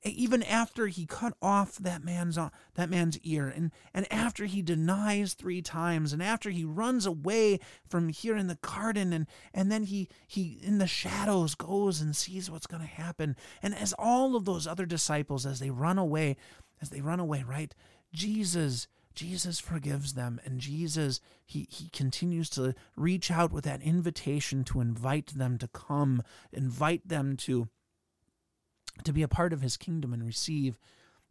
even 0.03 0.43
after 0.43 0.87
he 0.87 1.05
cut 1.05 1.33
off 1.41 1.77
that 1.77 2.03
man's 2.03 2.37
uh, 2.37 2.49
that 2.75 2.89
man's 2.89 3.17
ear 3.19 3.47
and 3.47 3.71
and 3.93 4.11
after 4.11 4.45
he 4.45 4.61
denies 4.61 5.33
three 5.33 5.61
times 5.61 6.13
and 6.13 6.21
after 6.21 6.49
he 6.49 6.63
runs 6.63 7.05
away 7.05 7.59
from 7.87 8.09
here 8.09 8.37
in 8.37 8.47
the 8.47 8.59
garden 8.61 9.11
and 9.11 9.27
and 9.53 9.71
then 9.71 9.83
he 9.83 10.07
he 10.27 10.59
in 10.61 10.77
the 10.77 10.87
shadows 10.87 11.55
goes 11.55 11.99
and 11.99 12.15
sees 12.15 12.49
what's 12.49 12.67
going 12.67 12.81
to 12.81 12.87
happen 12.87 13.35
and 13.61 13.73
as 13.75 13.93
all 13.97 14.35
of 14.35 14.45
those 14.45 14.67
other 14.67 14.85
disciples 14.85 15.45
as 15.45 15.59
they 15.59 15.69
run 15.69 15.97
away 15.97 16.35
as 16.81 16.89
they 16.89 17.01
run 17.01 17.19
away 17.19 17.43
right 17.47 17.73
Jesus 18.13 18.87
Jesus 19.17 19.59
forgives 19.59 20.13
them 20.13 20.39
and 20.45 20.59
Jesus 20.59 21.19
he 21.43 21.67
he 21.71 21.89
continues 21.89 22.51
to 22.51 22.75
reach 22.95 23.31
out 23.31 23.51
with 23.51 23.63
that 23.63 23.81
invitation 23.81 24.63
to 24.65 24.79
invite 24.79 25.33
them 25.35 25.57
to 25.57 25.67
come 25.67 26.21
invite 26.53 27.07
them 27.07 27.35
to 27.37 27.67
to 29.03 29.11
be 29.11 29.23
a 29.23 29.27
part 29.27 29.53
of 29.53 29.61
his 29.61 29.75
kingdom 29.75 30.13
and 30.13 30.23
receive 30.23 30.77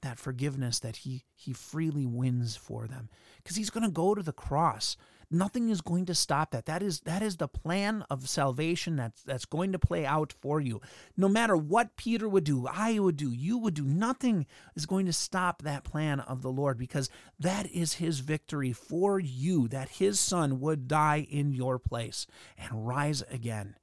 that 0.02 0.18
forgiveness 0.18 0.80
that 0.80 0.96
he 0.96 1.24
he 1.32 1.52
freely 1.52 2.04
wins 2.04 2.56
for 2.56 2.88
them. 2.88 3.08
Because 3.36 3.56
he's 3.56 3.70
going 3.70 3.84
to 3.84 3.90
go 3.90 4.16
to 4.16 4.22
the 4.22 4.32
cross 4.32 4.96
nothing 5.30 5.68
is 5.68 5.80
going 5.80 6.06
to 6.06 6.14
stop 6.14 6.50
that 6.50 6.66
that 6.66 6.82
is 6.82 7.00
that 7.00 7.22
is 7.22 7.36
the 7.36 7.48
plan 7.48 8.04
of 8.10 8.28
salvation 8.28 8.96
that's 8.96 9.22
that's 9.22 9.44
going 9.44 9.72
to 9.72 9.78
play 9.78 10.06
out 10.06 10.32
for 10.32 10.60
you 10.60 10.80
no 11.16 11.28
matter 11.28 11.56
what 11.56 11.96
peter 11.96 12.28
would 12.28 12.44
do 12.44 12.66
i 12.72 12.98
would 12.98 13.16
do 13.16 13.32
you 13.32 13.58
would 13.58 13.74
do 13.74 13.84
nothing 13.84 14.46
is 14.74 14.86
going 14.86 15.06
to 15.06 15.12
stop 15.12 15.62
that 15.62 15.84
plan 15.84 16.20
of 16.20 16.42
the 16.42 16.50
lord 16.50 16.78
because 16.78 17.10
that 17.38 17.66
is 17.70 17.94
his 17.94 18.20
victory 18.20 18.72
for 18.72 19.18
you 19.18 19.68
that 19.68 19.88
his 19.88 20.20
son 20.20 20.60
would 20.60 20.86
die 20.86 21.26
in 21.28 21.52
your 21.52 21.78
place 21.78 22.26
and 22.56 22.86
rise 22.86 23.22
again 23.30 23.76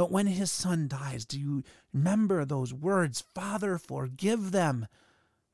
but 0.00 0.10
when 0.10 0.28
his 0.28 0.50
son 0.50 0.88
dies, 0.88 1.26
do 1.26 1.38
you 1.38 1.62
remember 1.92 2.46
those 2.46 2.72
words, 2.72 3.20
Father, 3.34 3.76
forgive 3.76 4.50
them, 4.50 4.86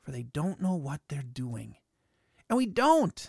for 0.00 0.12
they 0.12 0.22
don't 0.22 0.62
know 0.62 0.76
what 0.76 1.00
they're 1.08 1.22
doing? 1.22 1.74
And 2.48 2.56
we 2.56 2.66
don't. 2.66 3.28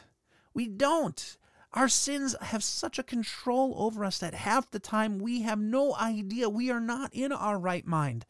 We 0.53 0.67
don't. 0.67 1.37
Our 1.73 1.89
sins 1.89 2.35
have 2.41 2.63
such 2.63 2.97
a 2.97 3.03
control 3.03 3.75
over 3.77 4.05
us 4.05 4.17
that 4.19 4.33
half 4.33 4.71
the 4.71 4.79
time 4.79 5.19
we 5.19 5.41
have 5.41 5.59
no 5.59 5.95
idea 5.95 6.49
we 6.49 6.71
are 6.71 6.79
not 6.79 7.13
in 7.13 7.31
our 7.31 7.59
right 7.59 7.85
mind 7.85 8.25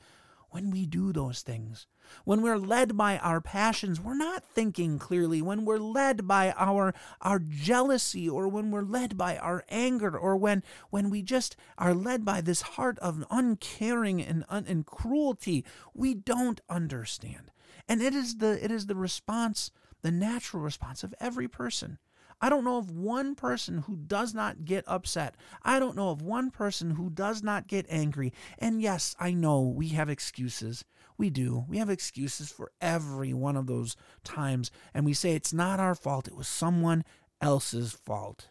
when 0.49 0.71
we 0.71 0.85
do 0.85 1.11
those 1.11 1.41
things. 1.41 1.87
When 2.23 2.41
we're 2.41 2.57
led 2.57 2.95
by 2.95 3.17
our 3.17 3.41
passions, 3.41 3.99
we're 3.99 4.15
not 4.15 4.43
thinking 4.43 4.97
clearly. 4.97 5.41
When 5.41 5.65
we're 5.65 5.77
led 5.77 6.27
by 6.27 6.51
our 6.53 6.93
our 7.21 7.39
jealousy 7.39 8.29
or 8.29 8.47
when 8.47 8.71
we're 8.71 8.81
led 8.81 9.17
by 9.17 9.37
our 9.37 9.63
anger 9.69 10.17
or 10.17 10.37
when 10.37 10.63
when 10.89 11.09
we 11.09 11.21
just 11.21 11.55
are 11.77 11.93
led 11.93 12.23
by 12.23 12.41
this 12.41 12.61
heart 12.61 12.97
of 12.99 13.25
uncaring 13.29 14.21
and, 14.21 14.45
and 14.49 14.85
cruelty, 14.85 15.65
we 15.93 16.13
don't 16.13 16.61
understand. 16.69 17.51
And 17.87 18.01
it 18.01 18.15
is 18.15 18.37
the 18.37 18.63
it 18.63 18.71
is 18.71 18.87
the 18.87 18.95
response, 18.95 19.71
the 20.01 20.11
natural 20.11 20.63
response 20.63 21.03
of 21.03 21.13
every 21.19 21.47
person. 21.47 21.99
I 22.39 22.49
don't 22.49 22.63
know 22.63 22.77
of 22.77 22.91
one 22.91 23.33
person 23.33 23.79
who 23.79 23.95
does 23.95 24.33
not 24.33 24.63
get 24.63 24.83
upset. 24.87 25.35
I 25.63 25.79
don't 25.79 25.95
know 25.95 26.09
of 26.09 26.21
one 26.21 26.51
person 26.51 26.91
who 26.91 27.09
does 27.09 27.41
not 27.41 27.67
get 27.67 27.85
angry. 27.89 28.31
And 28.59 28.81
yes, 28.81 29.15
I 29.19 29.33
know 29.33 29.61
we 29.61 29.89
have 29.89 30.09
excuses. 30.09 30.85
We 31.17 31.31
do. 31.31 31.65
We 31.67 31.79
have 31.79 31.89
excuses 31.89 32.51
for 32.51 32.71
every 32.79 33.33
one 33.33 33.57
of 33.57 33.65
those 33.65 33.95
times, 34.23 34.69
and 34.93 35.03
we 35.03 35.13
say 35.13 35.33
it's 35.33 35.53
not 35.53 35.79
our 35.79 35.95
fault, 35.95 36.27
it 36.27 36.35
was 36.35 36.47
someone 36.47 37.03
else's 37.41 37.93
fault. 37.93 38.49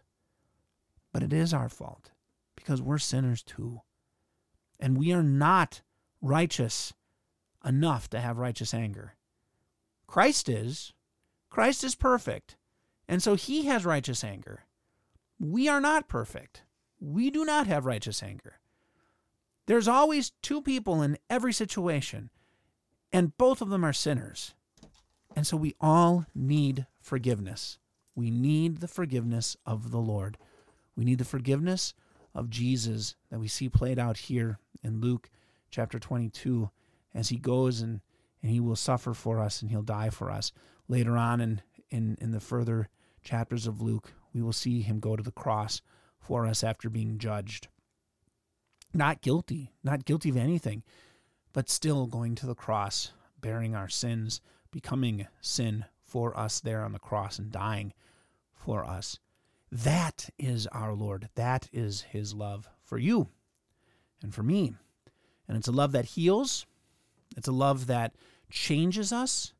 But 1.13 1.23
it 1.23 1.33
is 1.33 1.55
our 1.55 1.69
fault 1.69 2.11
because 2.57 2.83
we're 2.83 2.99
sinners 2.99 3.43
too. 3.43 3.83
And 4.81 4.99
we 4.99 5.13
are 5.13 5.23
not 5.23 5.83
righteous 6.21 6.93
enough 7.65 8.11
to 8.11 8.21
have 8.21 8.37
righteous 8.39 8.75
anger. 8.75 9.15
Christ 10.07 10.49
is. 10.49 10.93
Christ 11.49 11.85
is 11.85 11.95
perfect. 11.95 12.57
And 13.09 13.23
so 13.23 13.35
he 13.35 13.67
has 13.67 13.85
righteous 13.85 14.25
anger. 14.25 14.65
We 15.39 15.69
are 15.69 15.81
not 15.81 16.09
perfect. 16.09 16.63
We 16.99 17.31
do 17.31 17.45
not 17.45 17.67
have 17.67 17.87
righteous 17.87 18.23
anger. 18.23 18.59
There's 19.67 19.89
always 19.89 20.33
two 20.43 20.63
people 20.63 21.03
in 21.03 21.19
every 21.29 21.53
situation 21.53 22.31
and 23.13 23.37
both 23.39 23.63
of 23.63 23.69
them 23.69 23.85
are 23.85 23.93
sinners. 23.93 24.55
And 25.35 25.47
so 25.47 25.57
we 25.57 25.75
all 25.81 26.27
need 26.35 26.87
forgiveness. 27.01 27.79
We 28.15 28.31
need 28.31 28.79
the 28.79 28.89
forgiveness 28.89 29.57
of 29.67 29.91
the 29.91 29.99
Lord. 29.99 30.39
We 30.97 31.05
need 31.05 31.19
the 31.19 31.25
forgiveness 31.25 31.95
of 32.35 32.51
Jesus 32.51 33.15
that 33.31 33.39
we 33.39 33.49
see 33.49 33.69
played 33.69 33.99
out 33.99 34.17
here 34.17 34.59
in 34.83 35.01
Luke 35.01 35.31
chapter 35.71 35.99
22 35.99 36.71
as 37.15 37.29
he 37.29 37.37
goes 37.37 37.81
and, 37.81 38.01
and 38.43 38.51
he 38.51 38.61
will 38.61 38.77
suffer 38.77 39.15
for 39.15 39.41
us 39.41 39.61
and 39.61 39.71
he'll 39.71 39.83
die 39.83 40.11
for 40.11 40.31
us. 40.31 40.53
Later 40.89 41.17
on 41.17 41.41
in, 41.41 41.61
in, 41.91 42.17
in 42.21 42.33
the 42.33 42.41
further 42.41 42.89
chapters 43.23 43.67
of 43.67 43.81
Luke, 43.81 44.13
we 44.33 44.43
will 44.43 44.53
see 44.53 44.83
him 44.83 45.01
go 45.01 45.17
to 45.17 45.23
the 45.23 45.31
cross 45.31 45.83
for 46.19 46.47
us 46.47 46.63
after 46.63 46.89
being 46.91 47.19
judged. 47.19 47.69
Not 48.93 49.21
guilty, 49.21 49.73
not 49.83 50.05
guilty 50.05 50.31
of 50.31 50.37
anything 50.37 50.83
but 51.57 51.71
still 51.71 52.07
going 52.07 52.35
to 52.35 52.45
the 52.45 52.55
cross, 52.55 53.13
bearing 53.41 53.75
our 53.75 53.89
sins, 53.89 54.43
becoming 54.71 55.27
sin 55.41 55.87
for 56.05 56.39
us 56.39 56.61
there 56.61 56.83
on 56.83 56.93
the 56.93 56.99
cross 56.99 57.39
and 57.39 57.51
dying 57.51 57.95
for 58.53 58.85
us. 58.85 59.19
That 59.73 60.29
is 60.39 60.67
our 60.67 60.93
Lord. 60.93 61.31
That 61.35 61.71
is 61.73 62.03
his 62.03 62.35
love 62.35 62.69
for 62.83 62.99
you 62.99 63.29
and 64.23 64.35
for 64.35 64.43
me. 64.43 64.75
And 65.49 65.57
it's 65.57 65.67
a 65.67 65.73
love 65.73 65.93
that 65.93 66.05
heals, 66.05 66.67
it's 67.39 67.49
a 67.49 67.53
love 67.53 67.87
that 67.87 68.15
changes 68.51 69.11
us, 69.11 69.55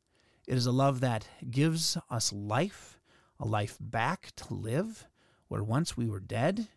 it 0.47 0.55
is 0.55 0.65
a 0.65 0.71
love 0.71 1.01
that 1.01 1.27
gives 1.51 1.97
us 2.09 2.31
life, 2.31 2.97
a 3.39 3.45
life 3.45 3.77
back 3.79 4.31
to 4.37 4.53
live 4.53 5.07
where 5.49 5.63
once 5.63 5.97
we 5.97 6.07
were 6.07 6.21
dead, 6.21 6.67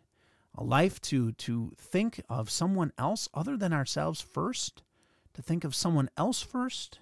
a 0.57 0.65
life 0.65 1.01
to 1.01 1.33
to 1.33 1.73
think 1.79 2.21
of 2.29 2.51
someone 2.51 2.93
else 2.99 3.29
other 3.33 3.57
than 3.57 3.73
ourselves 3.73 4.21
first, 4.21 4.83
to 5.35 5.43
think 5.43 5.63
of 5.63 5.75
someone 5.75 6.11
else 6.17 6.43
first, 6.43 6.99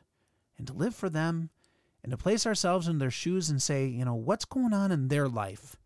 and 0.58 0.66
to 0.66 0.74
live 0.74 0.94
for 0.94 1.08
them, 1.08 1.48
and 2.02 2.10
to 2.10 2.18
place 2.18 2.46
ourselves 2.46 2.86
in 2.86 2.98
their 2.98 3.10
shoes 3.10 3.48
and 3.48 3.62
say, 3.62 3.86
you 3.86 4.04
know, 4.04 4.14
what's 4.14 4.44
going 4.44 4.74
on 4.74 4.92
in 4.92 5.08
their 5.08 5.28
life 5.28 5.76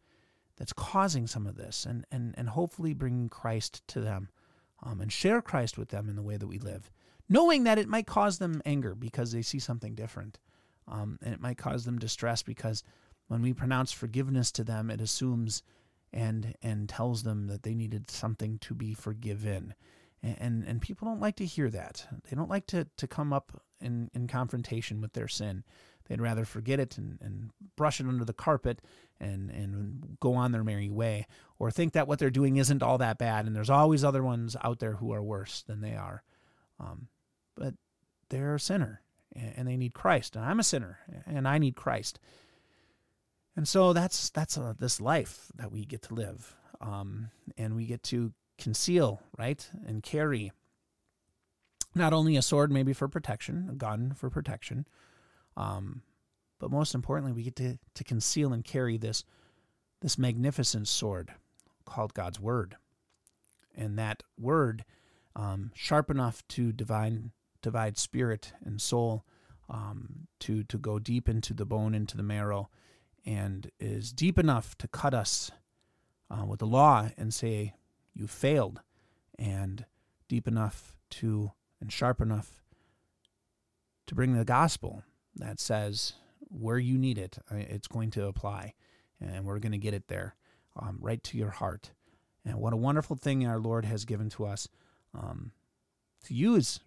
that's 0.57 0.73
causing 0.73 1.29
some 1.29 1.47
of 1.47 1.57
this, 1.57 1.87
and 1.87 2.05
and 2.11 2.35
and 2.37 2.49
hopefully 2.51 2.93
bringing 2.93 3.29
Christ 3.29 3.87
to 3.89 4.01
them, 4.01 4.31
um, 4.83 5.01
and 5.01 5.13
share 5.13 5.41
Christ 5.41 5.79
with 5.79 5.91
them 5.91 6.09
in 6.09 6.17
the 6.17 6.23
way 6.23 6.37
that 6.37 6.49
we 6.49 6.59
live, 6.59 6.91
knowing 7.29 7.63
that 7.65 7.79
it 7.79 7.89
might 7.89 8.07
cause 8.07 8.39
them 8.39 8.61
anger 8.65 8.97
because 8.97 9.31
they 9.31 9.43
see 9.43 9.61
something 9.61 9.95
different, 9.95 10.41
um, 10.93 11.19
and 11.23 11.33
it 11.35 11.41
might 11.41 11.57
cause 11.57 11.85
them 11.85 11.99
distress 11.99 12.43
because 12.43 12.85
when 13.29 13.41
we 13.41 13.55
pronounce 13.55 13.93
forgiveness 13.93 14.53
to 14.53 14.63
them, 14.65 14.91
it 14.91 15.01
assumes 15.01 15.63
and 16.13 16.55
and 16.63 16.89
tells 16.89 17.23
them 17.23 17.47
that 17.47 17.63
they 17.63 17.75
needed 17.75 18.11
something 18.11 18.59
to 18.59 18.75
be 18.75 18.93
forgiven. 18.93 19.75
And, 20.23 20.63
and, 20.65 20.81
people 20.81 21.09
don't 21.09 21.21
like 21.21 21.35
to 21.37 21.45
hear 21.45 21.69
that. 21.71 22.07
They 22.31 22.37
don't 22.37 22.49
like 22.49 22.67
to, 22.69 22.87
to 22.97 23.09
come 23.09 23.33
up 23.33 23.61
in, 23.81 24.09
in 24.15 24.29
confrontation 24.29 25.01
with 25.01 25.15
their 25.15 25.27
sin. 25.27 25.65
They'd 26.07 26.21
rather 26.21 26.45
forget 26.45 26.79
it 26.79 26.97
and, 26.97 27.19
and 27.21 27.51
brush 27.75 27.99
it 27.99 28.07
under 28.07 28.25
the 28.25 28.33
carpet 28.33 28.83
and, 29.19 29.51
and 29.51 30.17
go 30.21 30.35
on 30.35 30.53
their 30.53 30.63
merry 30.63 30.91
way, 30.91 31.27
or 31.59 31.73
think 31.73 31.93
that 31.95 32.07
what 32.07 32.21
they're 32.21 32.31
doing 32.31 32.57
isn't 32.57 32.85
all 32.85 32.99
that 32.99 33.19
bad 33.19 33.47
and 33.47 33.57
there's 33.57 33.69
always 33.69 34.05
other 34.05 34.23
ones 34.23 34.55
out 34.63 34.79
there 34.79 34.93
who 34.93 35.13
are 35.13 35.25
worse 35.25 35.63
than 35.63 35.81
they 35.81 35.97
are. 35.97 36.23
Um, 36.79 37.09
but 37.57 37.75
they're 38.29 38.55
a 38.55 38.61
sinner 38.61 39.02
and 39.35 39.67
they 39.67 39.77
need 39.77 39.95
Christ. 39.95 40.37
And 40.37 40.45
I'm 40.45 40.61
a 40.61 40.65
sinner 40.65 40.99
and 41.27 41.47
I 41.49 41.59
need 41.59 41.77
Christ. 41.77 42.19
And 43.57 43.69
so 43.69 43.93
that's 43.93 44.31
that's 44.31 44.57
a, 44.57 44.75
this 44.79 45.01
life 45.01 45.47
that 45.57 45.71
we 45.71 45.85
get 45.85 46.03
to 46.03 46.15
live, 46.15 46.57
um, 46.81 47.31
and 47.59 47.77
we 47.77 47.85
get 47.85 48.03
to 48.05 48.33
conceal, 48.59 49.21
right, 49.37 49.69
and 49.87 50.03
carry 50.03 50.53
not 51.95 52.15
only 52.15 52.37
a 52.37 52.43
sword 52.43 52.73
maybe 52.73 52.95
for 52.95 53.09
protection, 53.09 53.69
a 53.71 53.75
gun 53.75 54.15
for 54.15 54.31
protection, 54.31 54.87
um, 55.57 56.03
but 56.59 56.71
most 56.71 56.95
importantly, 56.95 57.33
we 57.33 57.43
get 57.43 57.57
to 57.57 57.79
to 57.95 58.05
conceal 58.05 58.55
and 58.55 58.65
carry 58.65 58.97
this 58.97 59.25
this 60.01 60.17
magnificent 60.17 60.89
sword 60.89 61.35
called 61.85 62.15
God's 62.15 62.41
word, 62.41 62.77
and 63.77 63.99
that 63.99 64.23
word 64.41 64.87
um, 65.37 65.73
sharp 65.75 66.11
enough 66.11 66.43
to 66.49 66.73
divine 66.73 67.33
divide 67.63 67.97
spirit 67.97 68.53
and 68.65 68.81
soul, 68.81 69.25
um, 69.71 70.27
to 70.41 70.65
to 70.65 70.79
go 70.79 70.99
deep 70.99 71.29
into 71.29 71.55
the 71.55 71.65
bone, 71.65 71.95
into 71.95 72.17
the 72.17 72.23
marrow 72.23 72.69
and 73.25 73.71
is 73.79 74.13
deep 74.13 74.39
enough 74.39 74.77
to 74.79 74.89
cut 74.89 75.15
us 75.15 75.51
uh, 76.31 76.45
with 76.45 76.61
the 76.61 76.67
law 76.67 77.09
and 77.17 77.33
say, 77.33 77.75
You 78.15 78.27
failed, 78.27 78.81
and 79.39 79.85
deep 80.29 80.49
enough 80.49 80.97
to, 81.11 81.53
and 81.81 81.93
sharp 81.93 82.21
enough 82.21 82.63
to 84.07 84.15
bring 84.15 84.35
the 84.35 84.45
gospel 84.45 85.03
that 85.37 85.61
says, 85.61 86.15
Where 86.49 86.79
you 86.79 86.99
need 86.99 87.19
it, 87.19 87.39
uh, 87.51 87.57
it's 87.57 87.89
going 87.89 88.11
to 88.13 88.27
apply, 88.27 88.75
and 89.21 89.45
we're 89.45 89.61
going 89.61 89.73
to 89.73 89.79
get 89.79 89.95
it 89.95 90.09
there, 90.09 90.35
um, 90.77 90.99
right 91.01 91.23
to 91.25 91.39
your 91.39 91.51
heart. 91.51 91.93
And 92.45 92.57
what 92.57 92.73
a 92.73 92.79
wonderful 92.79 93.17
thing 93.17 93.47
our 93.47 93.61
Lord 93.61 93.85
has 93.85 94.05
given 94.05 94.29
to 94.31 94.47
us 94.47 94.69
um, 95.15 95.53
to 96.25 96.35
use 96.35 96.81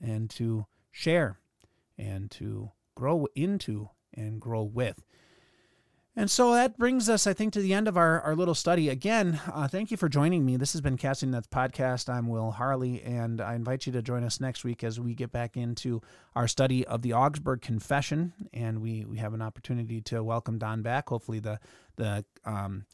and 0.00 0.30
to 0.30 0.66
share 0.90 1.38
and 1.96 2.30
to 2.32 2.72
grow 2.94 3.26
into 3.34 3.90
and 4.14 4.40
grow 4.40 4.62
with. 4.62 5.04
And 6.18 6.28
so 6.28 6.52
that 6.52 6.76
brings 6.76 7.08
us, 7.08 7.28
I 7.28 7.32
think, 7.32 7.52
to 7.52 7.60
the 7.60 7.72
end 7.72 7.86
of 7.86 7.96
our, 7.96 8.20
our 8.22 8.34
little 8.34 8.56
study. 8.56 8.88
Again, 8.88 9.40
uh, 9.52 9.68
thank 9.68 9.92
you 9.92 9.96
for 9.96 10.08
joining 10.08 10.44
me. 10.44 10.56
This 10.56 10.72
has 10.72 10.80
been 10.80 10.96
Casting 10.96 11.30
Nets 11.30 11.46
Podcast. 11.46 12.12
I'm 12.12 12.26
Will 12.26 12.50
Harley, 12.50 13.00
and 13.04 13.40
I 13.40 13.54
invite 13.54 13.86
you 13.86 13.92
to 13.92 14.02
join 14.02 14.24
us 14.24 14.40
next 14.40 14.64
week 14.64 14.82
as 14.82 14.98
we 14.98 15.14
get 15.14 15.30
back 15.30 15.56
into 15.56 16.02
our 16.34 16.48
study 16.48 16.84
of 16.84 17.02
the 17.02 17.12
Augsburg 17.12 17.62
Confession. 17.62 18.32
And 18.52 18.82
we, 18.82 19.04
we 19.04 19.18
have 19.18 19.32
an 19.32 19.40
opportunity 19.40 20.00
to 20.00 20.24
welcome 20.24 20.58
Don 20.58 20.82
back. 20.82 21.08
Hopefully, 21.08 21.38
the, 21.38 21.60
the 21.94 22.24
um, 22.44 22.84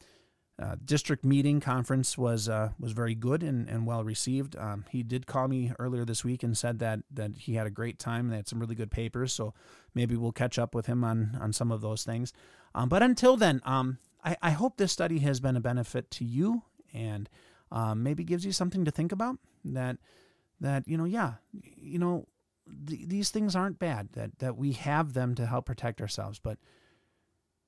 uh, 0.57 0.75
district 0.83 1.25
meeting 1.25 1.59
conference 1.59 2.17
was 2.17 2.47
uh, 2.47 2.69
was 2.79 2.93
very 2.93 3.13
good 3.13 3.43
and, 3.43 3.67
and 3.67 3.85
well 3.85 4.03
received. 4.03 4.55
Um, 4.55 4.85
he 4.89 5.03
did 5.03 5.27
call 5.27 5.49
me 5.49 5.73
earlier 5.79 6.05
this 6.05 6.23
week 6.23 6.43
and 6.43 6.57
said 6.57 6.79
that 6.79 7.01
that 7.11 7.31
he 7.37 7.55
had 7.55 7.67
a 7.67 7.71
great 7.71 7.99
time. 7.99 8.29
They 8.29 8.37
had 8.37 8.47
some 8.47 8.59
really 8.59 8.75
good 8.75 8.91
papers, 8.91 9.33
so 9.33 9.53
maybe 9.93 10.15
we'll 10.15 10.31
catch 10.31 10.57
up 10.57 10.73
with 10.73 10.85
him 10.85 11.03
on 11.03 11.37
on 11.41 11.51
some 11.51 11.71
of 11.71 11.81
those 11.81 12.03
things. 12.03 12.31
Um, 12.73 12.87
but 12.87 13.03
until 13.03 13.35
then, 13.35 13.61
um, 13.65 13.97
I, 14.23 14.37
I, 14.41 14.51
hope 14.51 14.75
this 14.75 14.91
study 14.91 15.19
has 15.19 15.39
been 15.39 15.55
a 15.55 15.61
benefit 15.61 16.11
to 16.11 16.25
you 16.25 16.63
and 16.93 17.29
um, 17.71 18.03
maybe 18.03 18.25
gives 18.25 18.45
you 18.45 18.51
something 18.51 18.83
to 18.83 18.91
think 18.91 19.11
about. 19.11 19.37
That 19.65 19.97
that 20.61 20.87
you 20.87 20.97
know, 20.97 21.05
yeah, 21.05 21.33
you 21.51 21.99
know, 21.99 22.27
th- 22.87 23.07
these 23.07 23.29
things 23.29 23.57
aren't 23.57 23.79
bad. 23.79 24.09
That 24.13 24.39
that 24.39 24.55
we 24.55 24.71
have 24.73 25.13
them 25.13 25.35
to 25.35 25.45
help 25.45 25.65
protect 25.65 25.99
ourselves, 25.99 26.39
but 26.39 26.59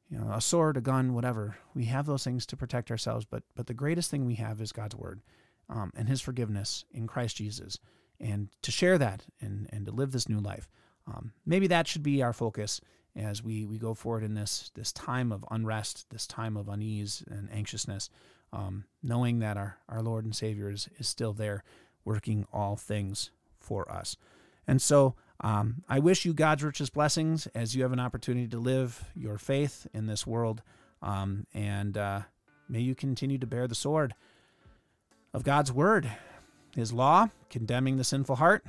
you 0.10 0.18
know, 0.18 0.32
a 0.32 0.42
sword, 0.42 0.78
a 0.78 0.82
gun, 0.82 1.14
whatever. 1.14 1.58
We 1.74 1.86
have 1.86 2.06
those 2.06 2.24
things 2.24 2.46
to 2.48 2.58
protect 2.58 2.92
ourselves, 2.92 3.26
but 3.26 3.44
but 3.56 3.68
the 3.68 3.74
greatest 3.74 4.10
thing 4.10 4.26
we 4.26 4.36
have 4.36 4.62
is 4.62 4.72
God's 4.72 4.96
word 4.96 5.22
um, 5.70 5.92
and 5.96 6.08
His 6.08 6.22
forgiveness 6.22 6.86
in 6.92 7.08
Christ 7.08 7.38
Jesus, 7.38 7.80
and 8.20 8.50
to 8.62 8.72
share 8.72 8.98
that 8.98 9.26
and 9.42 9.68
and 9.72 9.86
to 9.86 9.92
live 9.92 10.12
this 10.12 10.30
new 10.30 10.40
life. 10.40 10.70
Um, 11.08 11.34
maybe 11.46 11.68
that 11.68 11.88
should 11.88 12.04
be 12.04 12.22
our 12.22 12.34
focus 12.34 12.82
as 13.16 13.44
we, 13.44 13.66
we 13.66 13.78
go 13.78 13.94
forward 13.94 14.24
in 14.24 14.36
this 14.36 14.72
this 14.76 14.92
time 14.92 15.32
of 15.32 15.44
unrest, 15.50 16.10
this 16.10 16.28
time 16.28 16.56
of 16.56 16.70
unease 16.70 17.24
and 17.30 17.52
anxiousness, 17.52 18.10
um, 18.54 18.86
knowing 19.02 19.40
that 19.40 19.58
our, 19.58 19.78
our 19.90 20.02
Lord 20.02 20.26
and 20.26 20.36
Savior 20.36 20.70
is, 20.70 20.88
is 21.00 21.08
still 21.08 21.34
there 21.34 21.64
working 22.06 22.46
all 22.54 22.76
things 22.76 23.32
for 23.60 23.92
us. 23.92 24.16
And 24.68 24.82
so 24.82 25.16
um, 25.42 25.84
I 25.88 26.00
wish 26.00 26.26
you 26.26 26.34
God's 26.34 26.64
richest 26.64 26.94
blessings 26.94 27.48
as 27.48 27.76
you 27.76 27.84
have 27.84 27.92
an 27.92 28.00
opportunity 28.00 28.48
to 28.48 28.60
live 28.60 29.04
your 29.16 29.38
faith 29.38 29.88
in 29.94 30.08
this 30.08 30.26
world. 30.26 30.62
Um, 31.02 31.46
and 31.54 31.98
uh, 31.98 32.22
may 32.68 32.80
you 32.80 32.96
continue 32.96 33.38
to 33.38 33.48
bear 33.48 33.68
the 33.68 33.76
sword 33.76 34.16
of 35.34 35.44
God's 35.44 35.72
word, 35.72 36.10
His 36.76 36.92
law, 36.92 37.30
condemning 37.50 37.98
the 37.98 38.04
sinful 38.04 38.38
heart, 38.38 38.66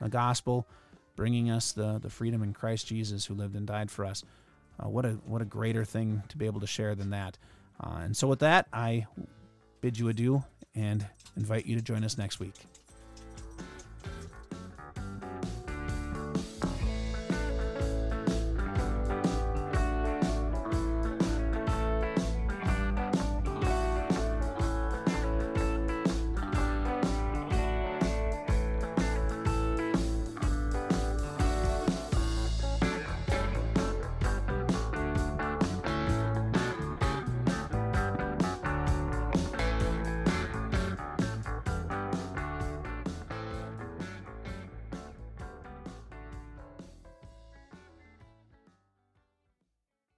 the 0.00 0.08
gospel 0.08 0.66
bringing 1.18 1.50
us 1.50 1.72
the, 1.72 1.98
the 1.98 2.08
freedom 2.08 2.44
in 2.44 2.52
Christ 2.52 2.86
Jesus 2.86 3.26
who 3.26 3.34
lived 3.34 3.56
and 3.56 3.66
died 3.66 3.90
for 3.90 4.04
us. 4.04 4.22
Uh, 4.78 4.88
what 4.88 5.04
a 5.04 5.10
what 5.26 5.42
a 5.42 5.44
greater 5.44 5.84
thing 5.84 6.22
to 6.28 6.36
be 6.36 6.46
able 6.46 6.60
to 6.60 6.66
share 6.66 6.94
than 6.94 7.10
that. 7.10 7.36
Uh, 7.82 8.02
and 8.04 8.16
so 8.16 8.28
with 8.28 8.38
that, 8.38 8.68
I 8.72 9.08
bid 9.80 9.98
you 9.98 10.08
adieu 10.08 10.44
and 10.76 11.04
invite 11.36 11.66
you 11.66 11.74
to 11.74 11.82
join 11.82 12.04
us 12.04 12.16
next 12.16 12.38
week. 12.38 12.54